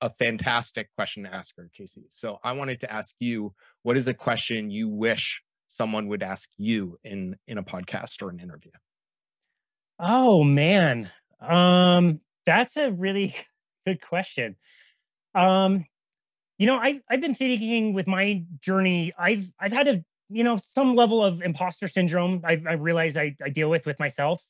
[0.00, 2.06] a fantastic question to ask her, Casey.
[2.10, 6.50] So I wanted to ask you, what is a question you wish someone would ask
[6.58, 8.72] you in in a podcast or an interview?
[9.98, 11.10] Oh man.
[11.40, 13.34] Um that's a really
[13.86, 14.56] good question.
[15.34, 15.86] Um
[16.58, 20.56] you know, I've I've been thinking with my journey, I've I've had a you know
[20.56, 22.42] some level of imposter syndrome.
[22.44, 24.42] I've, I realize I, I deal with with myself.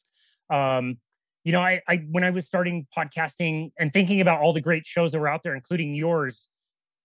[0.51, 0.99] Um,
[1.45, 4.87] you know, I, I when I was starting podcasting and thinking about all the great
[4.87, 6.51] shows that were out there, including yours,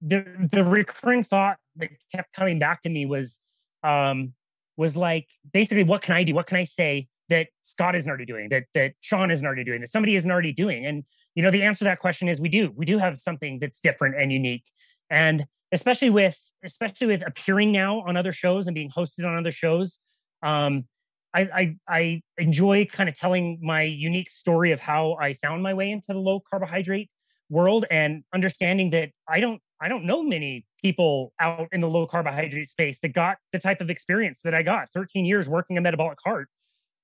[0.02, 3.42] the the recurring thought that kept coming back to me was
[3.84, 4.34] um,
[4.78, 6.34] was like basically, what can I do?
[6.34, 9.82] What can I say that Scott isn't already doing, that that Sean isn't already doing,
[9.82, 10.86] that somebody isn't already doing?
[10.86, 11.04] And
[11.36, 12.72] you know, the answer to that question is we do.
[12.76, 14.66] We do have something that's different and unique.
[15.10, 19.52] And especially with especially with appearing now on other shows and being hosted on other
[19.52, 20.00] shows,
[20.42, 20.86] um,
[21.34, 25.74] I, I, I enjoy kind of telling my unique story of how I found my
[25.74, 27.10] way into the low carbohydrate
[27.50, 32.08] world and understanding that I don't I don't know many people out in the low
[32.08, 35.82] carbohydrate space that got the type of experience that I got 13 years working a
[35.82, 36.48] metabolic cart.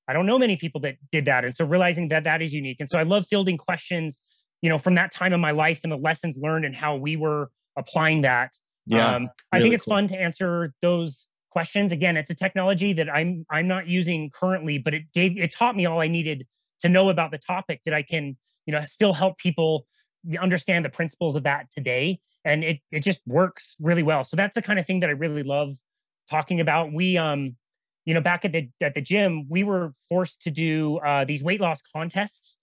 [0.10, 1.45] I don't know many people that did that.
[1.45, 2.78] And so realizing that that is unique.
[2.80, 4.24] And so I love fielding questions,
[4.62, 7.15] you know, from that time in my life and the lessons learned and how we
[7.15, 8.54] were applying that.
[8.88, 9.98] Yeah, um, I think it's cool.
[9.98, 11.91] fun to answer those questions.
[11.91, 15.76] Again, it's a technology that I'm I'm not using currently, but it gave it taught
[15.76, 16.48] me all I needed
[16.80, 19.86] to know about the topic that I can, you know, still help people
[20.41, 22.19] understand the principles of that today.
[22.43, 24.24] And it it just works really well.
[24.24, 25.76] So that's the kind of thing that I really love
[26.32, 26.91] talking about.
[26.91, 27.58] We um,
[28.10, 31.43] you know, back at the at the gym, we were forced to do uh, these
[31.43, 32.58] weight loss contests.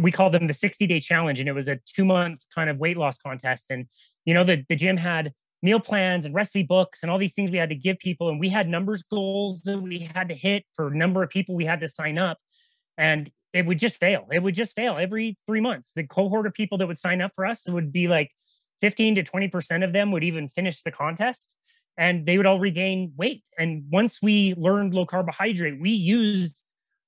[0.00, 2.80] We call them the 60 day challenge, and it was a two month kind of
[2.80, 3.70] weight loss contest.
[3.70, 3.86] And
[4.24, 7.50] you know, the the gym had meal plans and recipe books and all these things
[7.50, 10.64] we had to give people and we had numbers goals that we had to hit
[10.72, 12.38] for number of people we had to sign up
[12.96, 16.54] and it would just fail it would just fail every three months the cohort of
[16.54, 18.30] people that would sign up for us would be like
[18.80, 21.56] 15 to 20% of them would even finish the contest
[21.98, 26.64] and they would all regain weight and once we learned low carbohydrate we used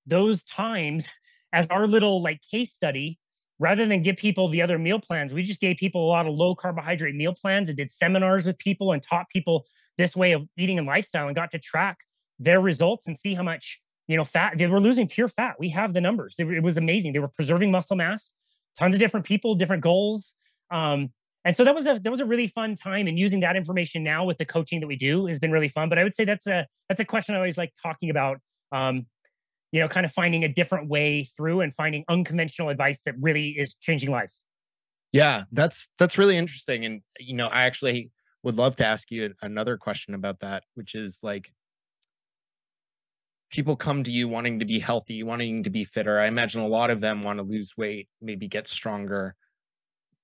[0.07, 1.09] those times
[1.53, 3.18] as our little like case study
[3.61, 6.35] rather than give people the other meal plans, we just gave people a lot of
[6.35, 9.66] low carbohydrate meal plans and did seminars with people and taught people
[9.98, 11.98] this way of eating and lifestyle and got to track
[12.38, 15.57] their results and see how much you know fat they were losing pure fat.
[15.59, 16.37] We have the numbers.
[16.38, 17.12] It, was amazing.
[17.12, 18.35] They were preserving muscle mass.
[18.79, 20.37] Tons of different people, different goals.
[20.70, 21.12] Um,
[21.44, 24.03] and so that was a that was a really fun time and using that information
[24.03, 26.24] now with the coaching that we do has been really fun but i would say
[26.24, 28.38] that's a that's a question i always like talking about
[28.72, 29.07] um,
[29.72, 33.50] you know, kind of finding a different way through and finding unconventional advice that really
[33.50, 34.44] is changing lives.
[35.12, 36.85] Yeah, that's that's really interesting.
[36.85, 38.11] And you know, I actually
[38.42, 41.53] would love to ask you another question about that, which is like
[43.50, 46.18] people come to you wanting to be healthy, wanting to be fitter.
[46.18, 49.35] I imagine a lot of them want to lose weight, maybe get stronger.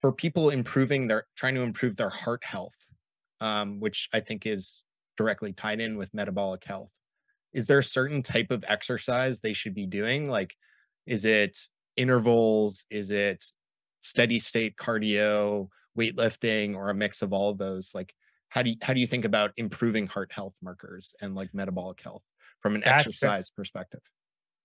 [0.06, 2.92] For people improving their trying to improve their heart health,
[3.40, 4.84] um, which I think is
[5.16, 7.00] directly tied in with metabolic health
[7.56, 10.28] is there a certain type of exercise they should be doing?
[10.28, 10.54] Like,
[11.06, 11.56] is it
[11.96, 12.86] intervals?
[12.90, 13.42] Is it
[14.00, 17.92] steady state cardio, weightlifting, or a mix of all of those?
[17.94, 18.12] Like,
[18.50, 22.02] how do you, how do you think about improving heart health markers and like metabolic
[22.02, 22.22] health
[22.60, 24.02] from an that's exercise a, perspective?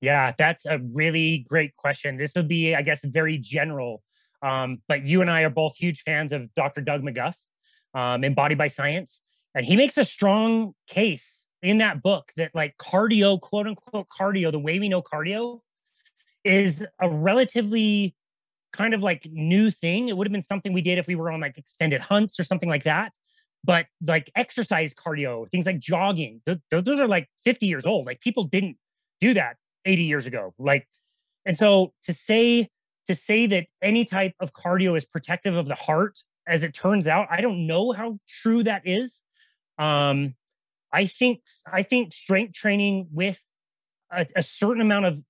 [0.01, 2.17] Yeah, that's a really great question.
[2.17, 4.03] This would be, I guess, very general.
[4.41, 6.81] Um, but you and I are both huge fans of Dr.
[6.81, 7.37] Doug McGuff,
[7.93, 9.23] um, Embodied by Science,
[9.53, 14.51] and he makes a strong case in that book that like cardio, quote unquote cardio,
[14.51, 15.59] the way we know cardio
[16.43, 18.15] is a relatively
[18.73, 20.09] kind of like new thing.
[20.09, 22.43] It would have been something we did if we were on like extended hunts or
[22.43, 23.13] something like that.
[23.63, 28.07] But like exercise cardio, things like jogging, th- those are like 50 years old.
[28.07, 28.77] Like people didn't
[29.19, 30.53] do that 80 years ago.
[30.57, 30.87] Like,
[31.45, 32.69] and so to say,
[33.07, 37.07] to say that any type of cardio is protective of the heart, as it turns
[37.07, 39.21] out, I don't know how true that is.
[39.77, 40.35] Um,
[40.93, 43.43] I think I think strength training with
[44.11, 45.21] a, a certain amount of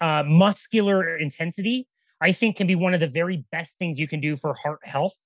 [0.00, 1.86] uh, muscular intensity,
[2.20, 4.80] I think, can be one of the very best things you can do for heart
[4.84, 5.18] health.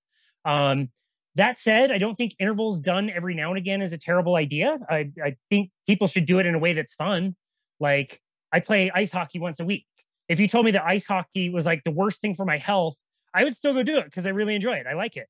[0.44, 0.90] Um,
[1.36, 4.76] that said, I don't think intervals done every now and again is a terrible idea.
[4.90, 7.36] I, I think people should do it in a way that's fun.
[7.78, 8.20] Like
[8.52, 9.86] I play ice hockey once a week.
[10.28, 13.02] If you told me that ice hockey was like the worst thing for my health,
[13.34, 14.86] I would still go do it because I really enjoy it.
[14.86, 15.28] I like it.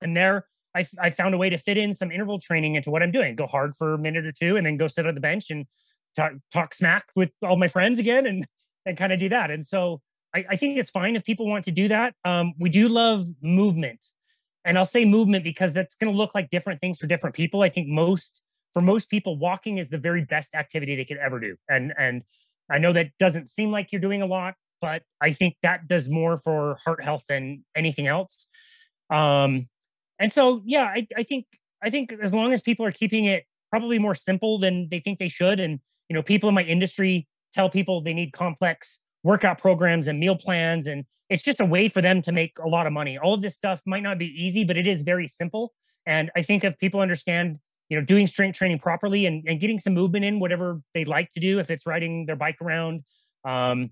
[0.00, 3.02] And there, I, I found a way to fit in some interval training into what
[3.02, 3.34] I'm doing.
[3.36, 5.66] Go hard for a minute or two, and then go sit on the bench and
[6.14, 8.46] talk, talk smack with all my friends again, and
[8.84, 9.50] and kind of do that.
[9.50, 10.00] And so
[10.34, 12.14] I, I, think it's fine if people want to do that.
[12.24, 14.04] Um, we do love movement,
[14.64, 17.62] and I'll say movement because that's going to look like different things for different people.
[17.62, 21.40] I think most for most people, walking is the very best activity they could ever
[21.40, 22.22] do, and and
[22.70, 26.10] I know that doesn't seem like you're doing a lot, but I think that does
[26.10, 28.48] more for heart health than anything else.
[29.10, 29.66] Um,
[30.18, 31.46] and so, yeah, I, I think
[31.82, 35.18] I think as long as people are keeping it probably more simple than they think
[35.18, 39.58] they should, and you know, people in my industry tell people they need complex workout
[39.58, 42.86] programs and meal plans, and it's just a way for them to make a lot
[42.86, 43.18] of money.
[43.18, 45.74] All of this stuff might not be easy, but it is very simple.
[46.06, 49.78] And I think if people understand, you know, doing strength training properly and, and getting
[49.78, 53.02] some movement in whatever they like to do, if it's riding their bike around,
[53.44, 53.90] um,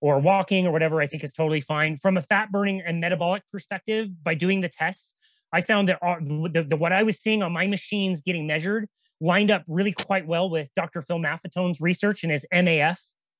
[0.00, 1.96] or walking or whatever, I think is totally fine.
[1.96, 5.16] From a fat burning and metabolic perspective, by doing the tests,
[5.52, 8.88] I found that the, the, what I was seeing on my machines getting measured
[9.20, 11.00] lined up really quite well with Dr.
[11.00, 12.98] Phil Maffetone's research and his MAF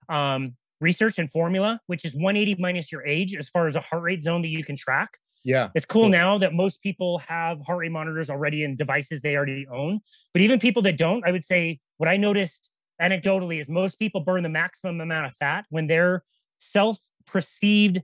[0.08, 4.02] um, research and formula, which is 180 minus your age as far as a heart
[4.02, 5.18] rate zone that you can track.
[5.44, 5.70] Yeah.
[5.74, 9.36] It's cool, cool now that most people have heart rate monitors already in devices they
[9.36, 10.00] already own.
[10.32, 14.20] But even people that don't, I would say what I noticed anecdotally is most people
[14.20, 16.22] burn the maximum amount of fat when their
[16.58, 18.02] self perceived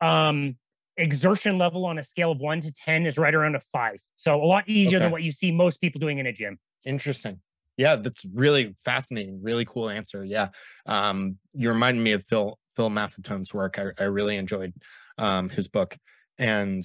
[0.00, 0.56] um,
[0.96, 3.98] exertion level on a scale of one to 10 is right around a five.
[4.16, 5.04] So a lot easier okay.
[5.04, 6.58] than what you see most people doing in a gym.
[6.86, 7.40] Interesting.
[7.76, 9.40] Yeah, that's really fascinating.
[9.42, 10.24] Really cool answer.
[10.24, 10.48] Yeah.
[10.86, 13.78] Um, you reminded me of Phil, Phil Maffetone's work.
[13.78, 14.74] I, I really enjoyed
[15.16, 15.96] um, his book.
[16.40, 16.82] And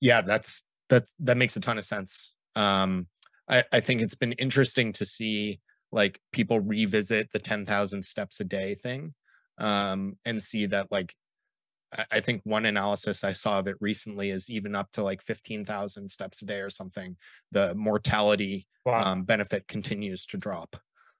[0.00, 2.36] yeah, that's, that's, that makes a ton of sense.
[2.54, 3.08] Um,
[3.48, 8.44] I, I think it's been interesting to see like people revisit the 10,000 steps a
[8.44, 9.14] day thing
[9.58, 11.14] um, and see that like
[12.12, 16.10] I think one analysis I saw of it recently is even up to like 15,000
[16.10, 17.16] steps a day or something.
[17.50, 19.04] The mortality wow.
[19.04, 20.76] um, benefit continues to drop.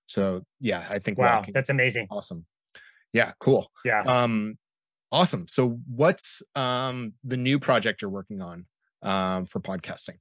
[0.07, 2.07] So yeah, I think wow, that's amazing.
[2.11, 2.45] Awesome.
[3.15, 3.69] Yeah, cool.
[3.85, 4.01] Yeah.
[4.01, 4.59] Um,
[5.13, 5.47] awesome.
[5.49, 8.67] So what's um the new project you're working on
[9.03, 10.19] um for podcasting?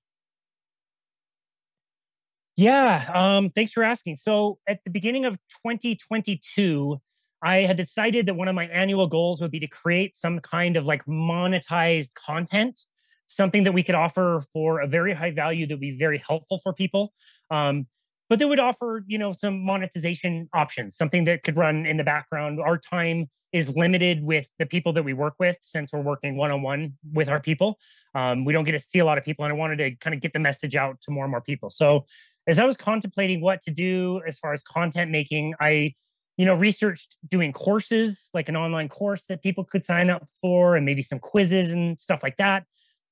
[2.58, 4.15] Yeah, um, thanks for asking.
[4.15, 7.00] So at the beginning of 2022,
[7.43, 10.76] I had decided that one of my annual goals would be to create some kind
[10.76, 12.80] of like monetized content,
[13.28, 16.60] something that we could offer for a very high value that would be very helpful
[16.63, 17.13] for people.
[17.52, 17.86] Um,
[18.29, 22.03] but they would offer, you know, some monetization options, something that could run in the
[22.03, 22.59] background.
[22.59, 26.51] Our time is limited with the people that we work with since we're working one
[26.51, 27.79] on one with our people.
[28.13, 30.13] Um, we don't get to see a lot of people, and I wanted to kind
[30.13, 31.69] of get the message out to more and more people.
[31.69, 32.05] So
[32.47, 35.93] as I was contemplating what to do as far as content making, I
[36.37, 40.75] you know, researched doing courses, like an online course that people could sign up for,
[40.75, 42.63] and maybe some quizzes and stuff like that.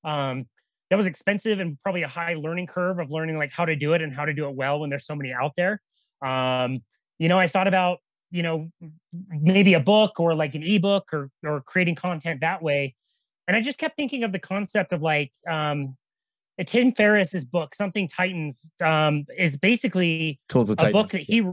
[0.04, 0.46] Um,
[0.90, 3.92] that was expensive and probably a high learning curve of learning like how to do
[3.92, 5.80] it and how to do it well when there's so many out there.
[6.24, 6.80] Um,
[7.18, 7.98] you know, I thought about
[8.30, 8.70] you know
[9.30, 12.94] maybe a book or like an ebook or or creating content that way,
[13.48, 15.96] and I just kept thinking of the concept of like um,
[16.64, 20.92] Tim Ferriss's book, Something Titans, um, is basically Tools of a Titans.
[20.92, 21.44] book that he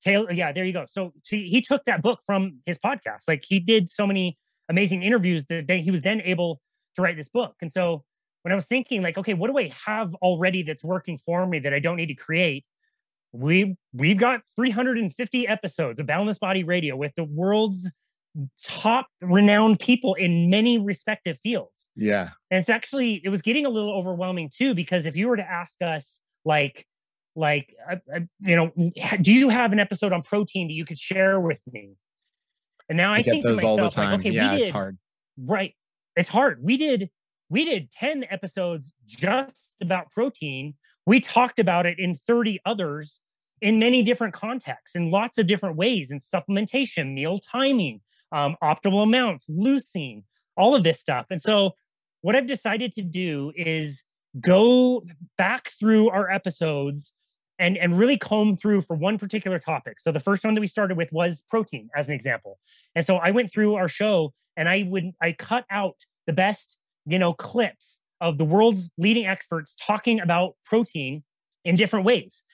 [0.00, 0.84] Taylor, yeah, there you go.
[0.86, 3.28] So, so he took that book from his podcast.
[3.28, 6.60] Like he did so many amazing interviews that they, he was then able
[6.94, 7.54] to write this book.
[7.60, 8.04] And so
[8.42, 11.58] when I was thinking, like, okay, what do I have already that's working for me
[11.60, 12.64] that I don't need to create?
[13.32, 17.94] We we've got 350 episodes of Boundless Body Radio with the world's
[18.62, 21.88] top renowned people in many respective fields.
[21.94, 22.30] Yeah.
[22.50, 25.48] And it's actually it was getting a little overwhelming too because if you were to
[25.48, 26.86] ask us like
[27.36, 28.72] like uh, uh, you know
[29.20, 31.90] do you have an episode on protein that you could share with me
[32.88, 34.98] and now i, I think to myself like okay yeah, we did, it's hard
[35.38, 35.74] right
[36.16, 37.08] it's hard we did
[37.50, 40.74] we did 10 episodes just about protein
[41.06, 43.20] we talked about it in 30 others
[43.60, 48.00] in many different contexts in lots of different ways in supplementation meal timing
[48.32, 50.22] um, optimal amounts leucine
[50.56, 51.72] all of this stuff and so
[52.22, 54.04] what i've decided to do is
[54.40, 55.04] go
[55.36, 57.14] back through our episodes
[57.60, 60.00] and and really comb through for one particular topic.
[60.00, 62.58] So the first one that we started with was protein as an example.
[62.96, 66.78] And so I went through our show and I would I cut out the best,
[67.06, 71.22] you know, clips of the world's leading experts talking about protein
[71.64, 72.44] in different ways.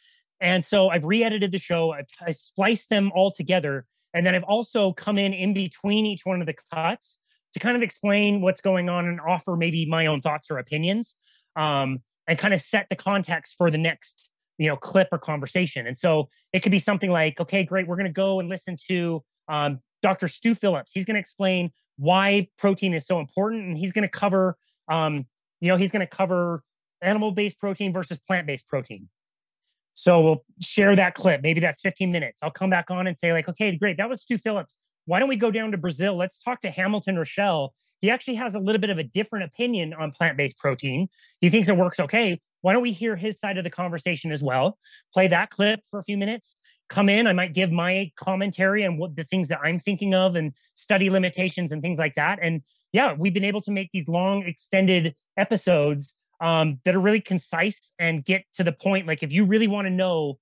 [0.40, 4.44] And so I've re-edited the show, I've, I spliced them all together, and then I've
[4.44, 7.20] also come in in between each one of the cuts
[7.54, 11.16] to kind of explain what's going on and offer maybe my own thoughts or opinions,
[11.56, 15.86] um, and kind of set the context for the next you know clip or conversation
[15.86, 18.74] and so it could be something like okay great we're going to go and listen
[18.88, 20.92] to um, dr stu phillips.
[20.92, 24.56] He's going to explain why protein is so important and he's going to cover
[24.88, 25.26] um,
[25.60, 26.62] you know he's going to cover
[27.02, 29.08] animal based protein versus plant based protein.
[29.94, 31.40] So we'll share that clip.
[31.42, 32.42] Maybe that's 15 minutes.
[32.42, 34.78] I'll come back on and say like okay great that was stu phillips.
[35.06, 36.16] Why don't we go down to brazil?
[36.16, 37.70] Let's talk to hamilton roschel.
[38.00, 41.08] He actually has a little bit of a different opinion on plant-based protein.
[41.40, 44.42] He thinks it works okay why don't we hear his side of the conversation as
[44.42, 44.76] well?
[45.14, 46.58] Play that clip for a few minutes.
[46.88, 47.28] Come in.
[47.28, 51.08] I might give my commentary and what the things that I'm thinking of and study
[51.08, 52.40] limitations and things like that.
[52.42, 52.62] And
[52.92, 57.94] yeah, we've been able to make these long, extended episodes um, that are really concise
[58.00, 59.06] and get to the point.
[59.06, 60.40] Like if you really want to know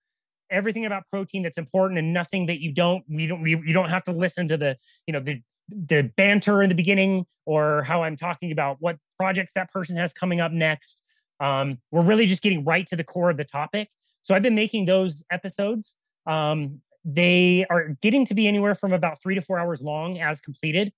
[0.49, 3.91] everything about protein that's important and nothing that you don't, we don't, you, you don't
[3.91, 8.03] have to listen to the, you know, the the banter in the beginning or how
[8.03, 11.03] I'm talking about what projects that person has coming up next.
[11.41, 13.89] Um, we're really just getting right to the core of the topic.
[14.22, 15.99] So I've been making those episodes.
[16.26, 20.41] Um, they are getting to be anywhere from about three to four hours long as
[20.41, 20.93] completed.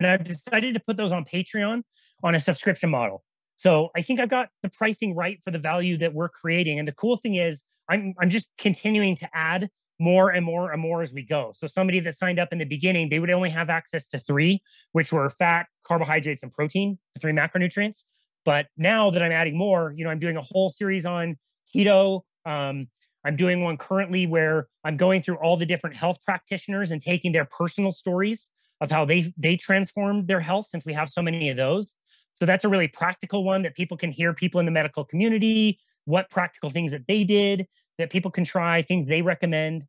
[0.00, 1.82] And I've decided to put those on Patreon
[2.22, 3.22] on a subscription model.
[3.56, 6.78] So I think I've got the pricing right for the value that we're creating.
[6.78, 9.68] And the cool thing is I'm I'm just continuing to add
[10.00, 11.52] more and more and more as we go.
[11.54, 14.60] So somebody that signed up in the beginning, they would only have access to three,
[14.92, 18.04] which were fat, carbohydrates, and protein, the three macronutrients.
[18.44, 21.36] But now that I'm adding more, you know, I'm doing a whole series on
[21.74, 22.22] keto.
[22.44, 22.88] Um,
[23.24, 27.32] I'm doing one currently where I'm going through all the different health practitioners and taking
[27.32, 31.48] their personal stories of how they they transformed their health since we have so many
[31.48, 31.94] of those.
[32.34, 35.78] So that's a really practical one that people can hear people in the medical community,
[36.04, 37.66] what practical things that they did
[37.98, 39.86] that people can try, things they recommend.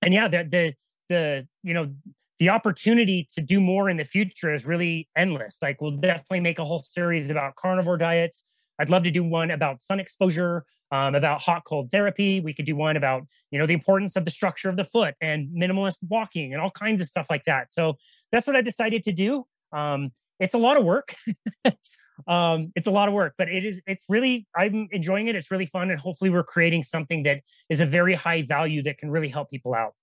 [0.00, 0.74] And yeah, the the
[1.08, 1.94] the you know
[2.38, 5.58] the opportunity to do more in the future is really endless.
[5.62, 8.44] Like we'll definitely make a whole series about carnivore diets.
[8.78, 12.40] I'd love to do one about sun exposure, um, about hot cold therapy.
[12.40, 15.14] We could do one about you know the importance of the structure of the foot
[15.20, 17.70] and minimalist walking and all kinds of stuff like that.
[17.70, 17.96] So
[18.32, 19.46] that's what I decided to do.
[19.72, 20.10] Um,
[20.40, 21.14] it's a lot of work.
[22.26, 23.80] um, it's a lot of work, but it is.
[23.86, 25.36] It's really I'm enjoying it.
[25.36, 28.98] It's really fun, and hopefully we're creating something that is a very high value that
[28.98, 29.94] can really help people out.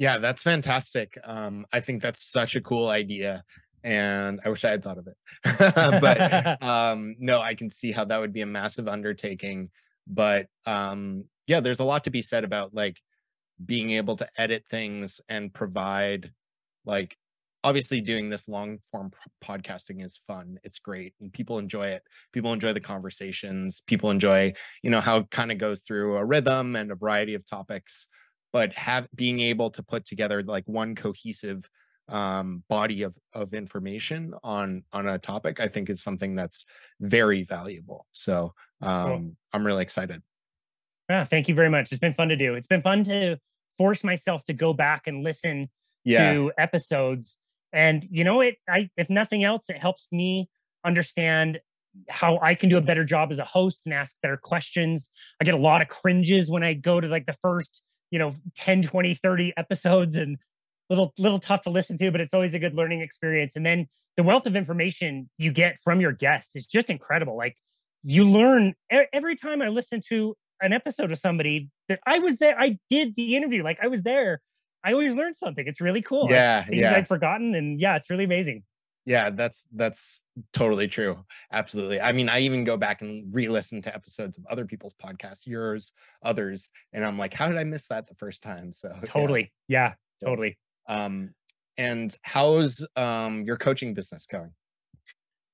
[0.00, 1.18] Yeah, that's fantastic.
[1.24, 3.44] Um, I think that's such a cool idea
[3.84, 5.16] and I wish I had thought of it.
[6.00, 9.68] but um, no, I can see how that would be a massive undertaking.
[10.06, 12.96] But um, yeah, there's a lot to be said about like
[13.64, 16.32] being able to edit things and provide
[16.86, 17.16] like
[17.64, 19.10] obviously doing this long form
[19.44, 24.52] podcasting is fun it's great and people enjoy it people enjoy the conversations people enjoy
[24.82, 28.08] you know how it kind of goes through a rhythm and a variety of topics
[28.52, 31.68] but have being able to put together like one cohesive
[32.08, 36.64] um, body of of information on on a topic, I think is something that's
[37.00, 38.06] very valuable.
[38.12, 39.32] So um, cool.
[39.52, 40.22] I'm really excited.
[41.08, 41.92] Yeah, thank you very much.
[41.92, 42.54] It's been fun to do.
[42.54, 43.38] It's been fun to
[43.76, 45.70] force myself to go back and listen
[46.04, 46.32] yeah.
[46.32, 47.38] to episodes.
[47.72, 50.48] And you know, it I if nothing else, it helps me
[50.84, 51.60] understand
[52.08, 55.10] how I can do a better job as a host and ask better questions.
[55.40, 58.32] I get a lot of cringes when I go to like the first you know
[58.56, 60.38] 10 20 30 episodes and
[60.88, 63.56] little little tough to listen to but it's always a good learning experience.
[63.56, 63.86] And then
[64.16, 67.36] the wealth of information you get from your guests is just incredible.
[67.36, 67.56] Like
[68.02, 72.58] you learn every time i listen to an episode of somebody that i was there
[72.58, 74.40] i did the interview like i was there
[74.84, 75.66] i always learn something.
[75.66, 76.28] It's really cool.
[76.30, 76.94] Yeah like, yeah.
[76.94, 78.62] I've forgotten and yeah it's really amazing
[79.06, 83.94] yeah that's that's totally true absolutely i mean i even go back and re-listen to
[83.94, 85.92] episodes of other people's podcasts yours
[86.22, 88.70] others and i'm like how did i miss that the first time?
[88.80, 90.28] So totally yeah, yeah.
[90.28, 90.58] totally.
[90.88, 91.34] Um
[91.76, 94.52] and how's um your coaching business going?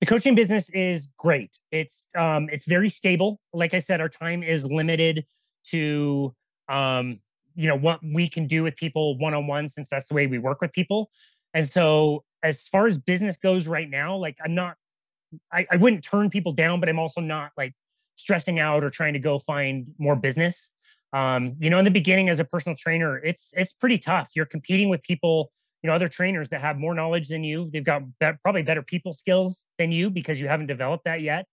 [0.00, 4.42] The coaching business is great it's um it's very stable like i said our time
[4.42, 5.24] is limited
[5.64, 6.34] to
[6.68, 7.20] um
[7.54, 10.60] you know what we can do with people one-on-one since that's the way we work
[10.60, 11.10] with people
[11.54, 14.76] and so as far as business goes right now, like I'm not,
[15.52, 17.74] I, I wouldn't turn people down, but I'm also not like
[18.16, 20.74] stressing out or trying to go find more business.
[21.12, 24.30] Um, you know, in the beginning as a personal trainer, it's it's pretty tough.
[24.34, 25.50] You're competing with people,
[25.82, 27.70] you know, other trainers that have more knowledge than you.
[27.72, 31.46] They've got be- probably better people skills than you because you haven't developed that yet.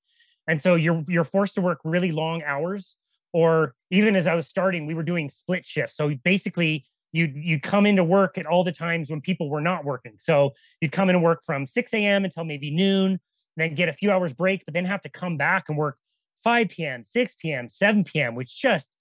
[0.48, 2.98] And so you're you're forced to work really long hours.
[3.32, 5.96] Or even as I was starting, we were doing split shifts.
[5.96, 9.86] So basically, you you come into work at all the times when people were not
[9.86, 10.14] working.
[10.18, 10.52] So
[10.82, 12.26] you'd come in and work from 6 a.m.
[12.26, 13.20] until maybe noon,
[13.56, 15.98] then get a few hours break, but then have to come back and work
[16.44, 18.92] 5 p.m., 6 p.m., 7 p.m., which just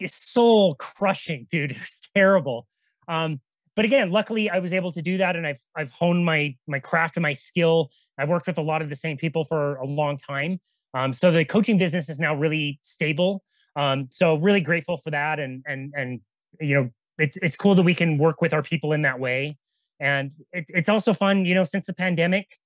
[0.00, 1.72] is soul crushing, dude.
[1.76, 2.66] It's terrible.
[3.06, 3.40] Um,
[3.74, 6.78] but again, luckily I was able to do that and I've I've honed my my
[6.78, 7.90] craft and my skill.
[8.18, 10.60] I've worked with a lot of the same people for a long time.
[10.94, 13.44] Um, so the coaching business is now really stable.
[13.76, 16.20] Um, so really grateful for that and and and
[16.60, 19.56] you know it's it's cool that we can work with our people in that way.
[20.00, 22.56] And it, it's also fun you know since the pandemic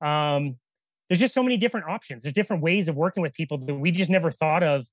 [0.00, 0.56] um
[1.08, 2.22] there's just so many different options.
[2.22, 4.86] There's different ways of working with people that we just never thought of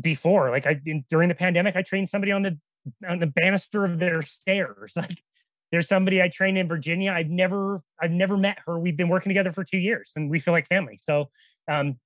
[0.00, 0.50] before.
[0.50, 2.58] Like i in, during the pandemic i trained somebody on the
[3.08, 4.94] on the banister of their stairs.
[5.02, 5.22] Like
[5.70, 7.12] there's somebody i trained in virginia.
[7.12, 8.78] I've never i've never met her.
[8.78, 10.96] We've been working together for two years and we feel like family.
[10.98, 11.30] So
[11.70, 11.98] um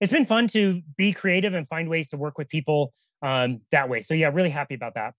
[0.00, 2.92] it's been fun to be creative and find ways to work with people
[3.22, 4.00] um that way.
[4.02, 5.14] So yeah really happy about that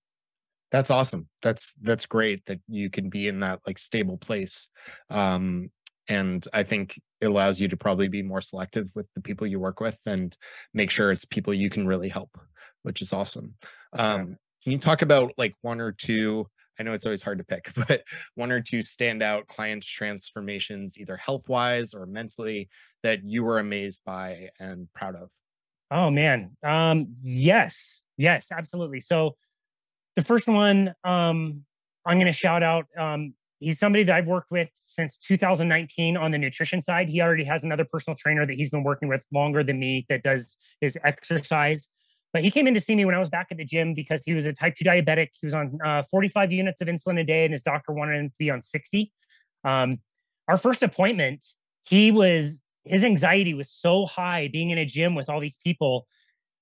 [0.72, 4.69] that's awesome that's that's great that you can be in that like stable place
[5.09, 5.69] um
[6.11, 9.59] and I think it allows you to probably be more selective with the people you
[9.59, 10.36] work with and
[10.74, 12.38] make sure it's people you can really help,
[12.84, 13.53] which is awesome.
[13.93, 16.47] Um, can you talk about like one or two?
[16.78, 18.01] I know it's always hard to pick, but
[18.36, 22.67] one or two standout clients transformations, either health wise or mentally,
[23.03, 25.30] that you were amazed by and proud of.
[25.91, 29.01] Oh man, um, yes, yes, absolutely.
[29.01, 29.36] So
[30.16, 31.64] the first one um,
[32.05, 32.86] I'm going to shout out.
[32.97, 37.09] Um, he's somebody that I've worked with since 2019 on the nutrition side.
[37.09, 40.24] He already has another personal trainer that he's been working with longer than me that
[40.24, 41.89] does his exercise.
[42.34, 44.24] But he came in to see me when I was back at the gym because
[44.24, 45.30] he was a type 2 diabetic.
[45.39, 48.30] He was on uh, 45 units of insulin a day, and his doctor wanted him
[48.30, 49.12] to be on 60.
[49.64, 49.99] Um,
[50.47, 51.45] our first appointment,
[51.88, 56.07] he was his anxiety was so high being in a gym with all these people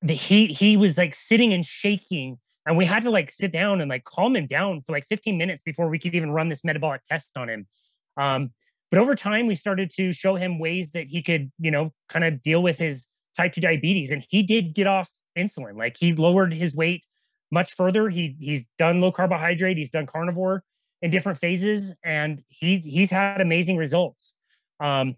[0.02, 2.38] that he he was like sitting and shaking
[2.70, 5.36] and we had to like sit down and like calm him down for like 15
[5.40, 7.68] minutes before we could even run this metabolic test on him.
[8.16, 8.52] Um,
[8.92, 12.24] but over time we started to show him ways that he could you know kind
[12.24, 14.12] of deal with his type 2 diabetes.
[14.12, 15.78] And he did get off insulin.
[15.78, 17.08] Like he lowered his weight
[17.52, 18.08] much further.
[18.08, 20.64] He he's done low carbohydrate he's done carnivore
[21.02, 24.36] in different phases and he's he's had amazing results.
[24.80, 25.16] Um,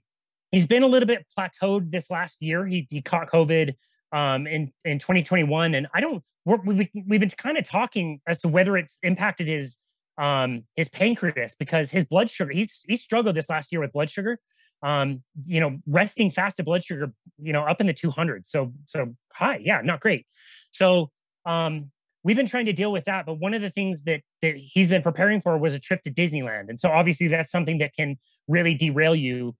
[0.52, 2.66] he's been a little bit plateaued this last year.
[2.66, 3.74] He, he caught covid
[4.12, 6.24] um, in in 2021, and I don't.
[6.45, 9.80] we we've been kind of talking as to whether it's impacted his
[10.18, 12.51] um, his pancreas because his blood sugar.
[12.51, 14.39] He's he struggled this last year with blood sugar.
[14.84, 18.47] Um, you know, resting fasted blood sugar, you know, up in the 200.
[18.47, 20.26] So so high, yeah, not great.
[20.72, 21.12] So
[21.45, 21.91] um,
[22.24, 23.26] we've been trying to deal with that.
[23.26, 26.12] But one of the things that that he's been preparing for was a trip to
[26.12, 29.55] Disneyland, and so obviously that's something that can really derail you.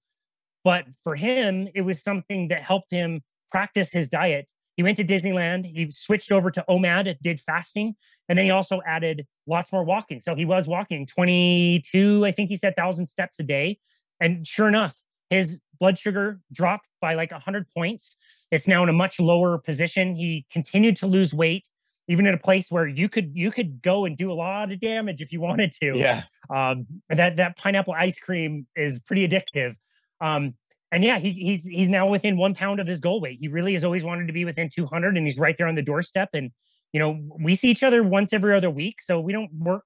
[0.64, 3.22] But for him, it was something that helped him
[3.52, 4.52] practice his diet.
[4.78, 5.66] He went to Disneyland.
[5.66, 7.96] He switched over to OMAD, did fasting,
[8.30, 10.22] and then he also added lots more walking.
[10.22, 13.80] So he was walking 22, I think he said, thousand steps a day.
[14.20, 14.98] And sure enough,
[15.30, 18.18] his blood sugar dropped by like 100 points.
[18.52, 20.16] It's now in a much lower position.
[20.16, 21.68] He continued to lose weight,
[22.08, 24.80] even at a place where you could you could go and do a lot of
[24.80, 25.94] damage if you wanted to.
[25.96, 26.24] Yeah.
[26.54, 29.76] Um, that that pineapple ice cream is pretty addictive.
[30.22, 30.54] Um,
[30.92, 33.38] and yeah, he, he's he's now within one pound of his goal weight.
[33.40, 35.82] He really has always wanted to be within 200, and he's right there on the
[35.82, 36.30] doorstep.
[36.34, 36.52] And
[36.92, 39.86] you know, we see each other once every other week, so we don't work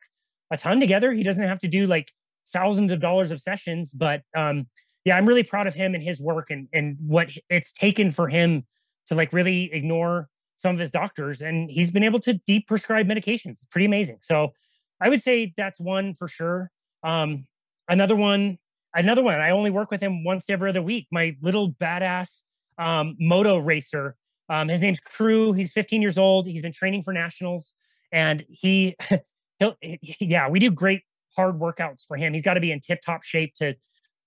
[0.52, 1.12] a ton together.
[1.14, 2.12] He doesn't have to do like
[2.52, 4.68] thousands of dollars of sessions, but um,
[5.04, 8.28] yeah, I'm really proud of him and his work and and what it's taken for
[8.28, 8.66] him
[9.08, 10.28] to like really ignore
[10.58, 13.52] some of his doctors, and he's been able to deprescribe medications.
[13.52, 14.18] It's pretty amazing.
[14.22, 14.54] So
[15.00, 16.72] I would say that's one for sure.
[17.04, 17.46] Um,
[17.88, 18.58] another one
[18.96, 19.40] another one.
[19.40, 21.08] I only work with him once every other week.
[21.12, 22.44] My little badass
[22.78, 24.16] um, moto racer.
[24.50, 25.54] Um, his name's Crew.
[25.54, 26.48] He's 15 years old.
[26.48, 27.76] He's been training for nationals,
[28.12, 28.96] and he,
[29.60, 31.02] he'll, yeah, we do great
[31.36, 32.34] hard workouts for him.
[32.34, 33.76] He's got to be in tip top shape to,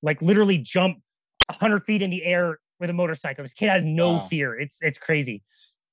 [0.03, 0.99] like, literally jump
[1.47, 3.45] 100 feet in the air with a motorcycle.
[3.45, 4.19] This kid has no wow.
[4.19, 4.59] fear.
[4.59, 5.43] It's it's crazy.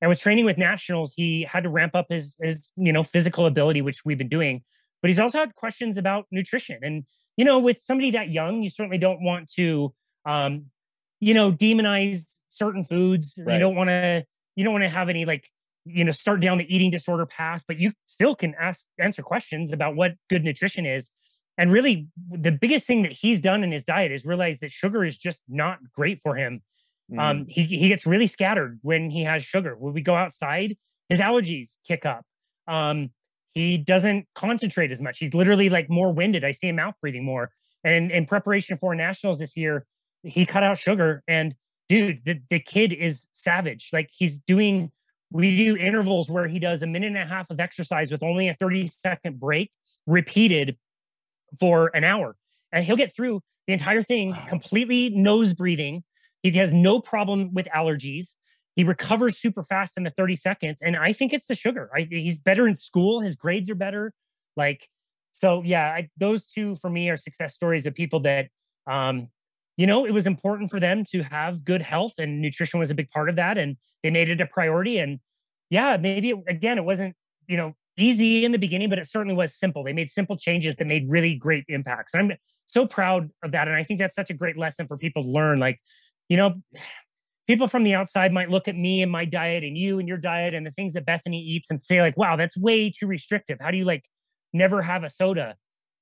[0.01, 3.45] And with training with nationals, he had to ramp up his his you know physical
[3.45, 4.63] ability, which we've been doing
[5.01, 6.79] but he's also had questions about nutrition.
[6.81, 7.05] And,
[7.37, 9.93] you know, with somebody that young, you certainly don't want to,
[10.25, 10.65] um,
[11.19, 13.39] you know, demonize certain foods.
[13.43, 13.53] Right.
[13.53, 14.25] You don't want to,
[14.55, 15.47] you don't want to have any like,
[15.85, 19.71] you know, start down the eating disorder path, but you still can ask, answer questions
[19.71, 21.11] about what good nutrition is.
[21.57, 25.05] And really, the biggest thing that he's done in his diet is realize that sugar
[25.05, 26.63] is just not great for him.
[27.11, 27.19] Mm.
[27.19, 29.75] Um, he, he gets really scattered when he has sugar.
[29.77, 30.75] When we go outside,
[31.07, 32.25] his allergies kick up.
[32.67, 33.11] Um,
[33.55, 35.19] he doesn't concentrate as much.
[35.19, 36.43] He's literally like more winded.
[36.43, 37.51] I see him mouth breathing more.
[37.85, 39.85] And in preparation for nationals this year,
[40.23, 41.23] he cut out sugar.
[41.27, 41.55] And
[41.87, 43.89] dude, the, the kid is savage.
[43.93, 44.91] Like he's doing,
[45.31, 48.49] we do intervals where he does a minute and a half of exercise with only
[48.49, 49.71] a 30 second break
[50.05, 50.77] repeated
[51.57, 52.35] for an hour.
[52.73, 56.03] And he'll get through the entire thing completely nose breathing.
[56.43, 58.35] He has no problem with allergies.
[58.75, 60.81] He recovers super fast in the 30 seconds.
[60.81, 61.89] And I think it's the sugar.
[61.95, 63.21] I, he's better in school.
[63.21, 64.13] His grades are better.
[64.57, 64.87] Like,
[65.31, 68.47] so yeah, I, those two for me are success stories of people that,
[68.87, 69.29] um,
[69.77, 72.95] you know, it was important for them to have good health and nutrition was a
[72.95, 73.57] big part of that.
[73.57, 74.99] And they made it a priority.
[74.99, 75.19] And
[75.69, 77.15] yeah, maybe it, again, it wasn't,
[77.47, 79.83] you know, easy in the beginning, but it certainly was simple.
[79.83, 82.13] They made simple changes that made really great impacts.
[82.13, 82.31] I'm
[82.65, 83.67] so proud of that.
[83.67, 85.59] And I think that's such a great lesson for people to learn.
[85.59, 85.79] Like,
[86.29, 86.55] you know,
[87.47, 90.17] people from the outside might look at me and my diet and you and your
[90.17, 93.59] diet and the things that Bethany eats and say like, wow, that's way too restrictive.
[93.59, 94.05] How do you like
[94.53, 95.55] never have a soda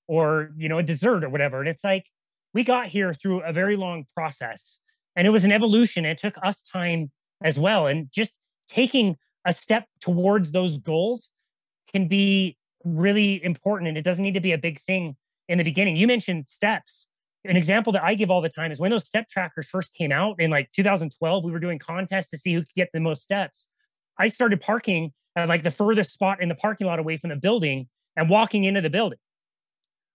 [0.07, 1.59] or, you know, a dessert or whatever?
[1.59, 2.05] And it's like,
[2.53, 4.81] we got here through a very long process
[5.15, 6.05] and it was an evolution.
[6.05, 7.11] It took us time
[7.43, 7.87] as well.
[7.87, 8.37] And just
[8.67, 11.31] taking a step towards those goals
[11.91, 13.87] can be really important.
[13.89, 15.17] And it doesn't need to be a big thing
[15.47, 15.97] in the beginning.
[15.97, 17.09] You mentioned steps.
[17.45, 20.11] An example that I give all the time is when those step trackers first came
[20.11, 23.23] out in like 2012, we were doing contests to see who could get the most
[23.23, 23.69] steps.
[24.17, 27.35] I started parking at like the furthest spot in the parking lot away from the
[27.35, 29.19] building and walking into the building.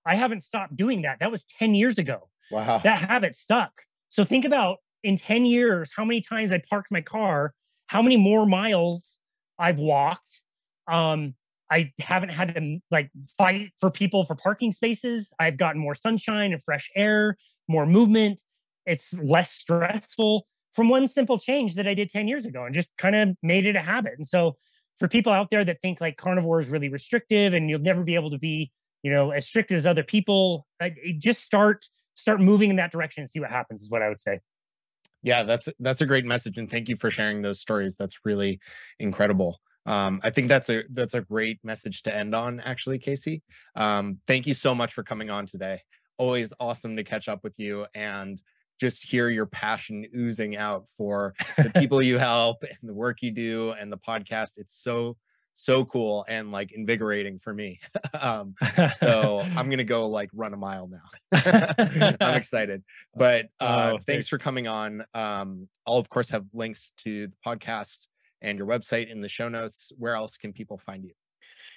[0.07, 1.19] I haven't stopped doing that.
[1.19, 2.29] That was 10 years ago.
[2.51, 2.79] Wow.
[2.79, 3.73] That habit stuck.
[4.09, 7.53] So think about in 10 years how many times I parked my car,
[7.89, 9.21] how many more miles
[9.59, 10.43] I've walked.
[10.87, 11.35] Um,
[11.71, 15.33] I haven't had to mm, like fight for people for parking spaces.
[15.39, 17.37] I've gotten more sunshine and fresh air,
[17.69, 18.43] more movement.
[18.87, 22.91] It's less stressful from one simple change that I did 10 years ago and just
[22.99, 24.15] kind of made it a habit.
[24.17, 24.57] And so
[24.97, 28.15] for people out there that think like carnivore is really restrictive and you'll never be
[28.15, 28.71] able to be,
[29.03, 30.67] you know, as strict as other people,
[31.19, 34.21] just start start moving in that direction and see what happens is what I would
[34.21, 34.41] say.
[35.23, 37.97] Yeah, that's that's a great message and thank you for sharing those stories.
[37.97, 38.61] That's really
[38.99, 39.59] incredible.
[39.89, 43.43] Um, I think that's a that's a great message to end on actually, Casey.
[43.75, 45.81] Um, thank you so much for coming on today.
[46.19, 48.41] Always awesome to catch up with you and
[48.79, 53.31] just hear your passion oozing out for the people you help and the work you
[53.31, 54.59] do and the podcast.
[54.59, 55.17] It's so
[55.55, 57.81] so cool and like invigorating for me.
[58.21, 58.55] um,
[58.99, 62.15] so I'm gonna go like run a mile now.
[62.21, 62.85] I'm excited.
[63.17, 64.05] But uh, oh, thanks.
[64.05, 64.29] thanks.
[64.29, 65.03] for coming on.
[65.15, 68.07] Um, I'll of course have links to the podcast
[68.43, 69.93] and your website in the show notes.
[69.99, 71.13] Where else can people find you?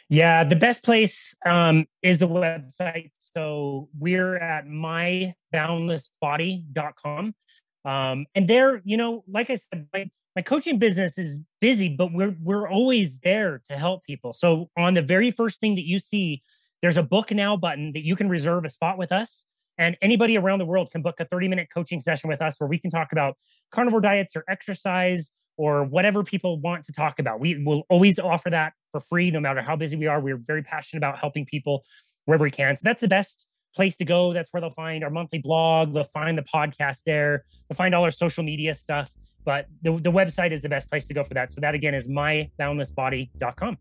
[0.10, 3.12] Yeah, the best place um, is the website.
[3.18, 7.36] So we're at myboundlessbody.com.
[7.84, 12.14] Um, and there, you know, like I said, my, my coaching business is busy, but
[12.14, 14.34] we're we're always there to help people.
[14.34, 16.44] So on the very first thing that you see,
[16.82, 19.46] there's a book now button that you can reserve a spot with us.
[19.78, 22.68] And anybody around the world can book a 30 minute coaching session with us where
[22.68, 23.38] we can talk about
[23.72, 27.40] carnivore diets or exercise or whatever people want to talk about.
[27.40, 30.20] We will always offer that for free, no matter how busy we are.
[30.20, 31.84] We're very passionate about helping people
[32.26, 32.76] wherever we can.
[32.78, 34.34] So that's the best place to go.
[34.34, 35.94] That's where they'll find our monthly blog.
[35.94, 37.44] They'll find the podcast there.
[37.70, 39.12] They'll find all our social media stuff.
[39.44, 41.52] But the, the website is the best place to go for that.
[41.52, 43.78] So that again is myboundlessbody.com.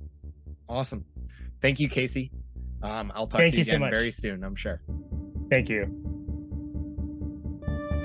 [0.69, 1.05] Awesome.
[1.61, 2.31] Thank you, Casey.
[2.83, 4.81] Um, I'll talk Thank to you, you again so very soon, I'm sure.
[5.51, 5.97] Thank you.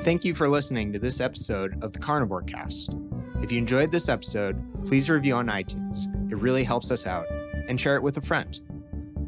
[0.03, 2.93] Thank you for listening to this episode of the Carnivore Cast.
[3.41, 6.07] If you enjoyed this episode, please review on iTunes.
[6.31, 7.27] It really helps us out,
[7.67, 8.59] and share it with a friend.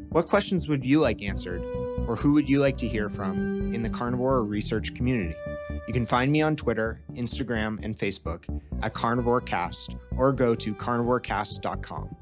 [0.09, 1.61] What questions would you like answered,
[2.07, 5.35] or who would you like to hear from in the carnivore research community?
[5.87, 8.43] You can find me on Twitter, Instagram, and Facebook
[8.81, 12.15] at CarnivoreCast or go to carnivorecast.com.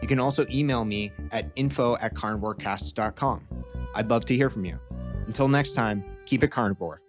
[0.00, 3.46] You can also email me at info at carnivorecast.com.
[3.94, 4.78] I'd love to hear from you.
[5.26, 7.01] Until next time, keep it carnivore.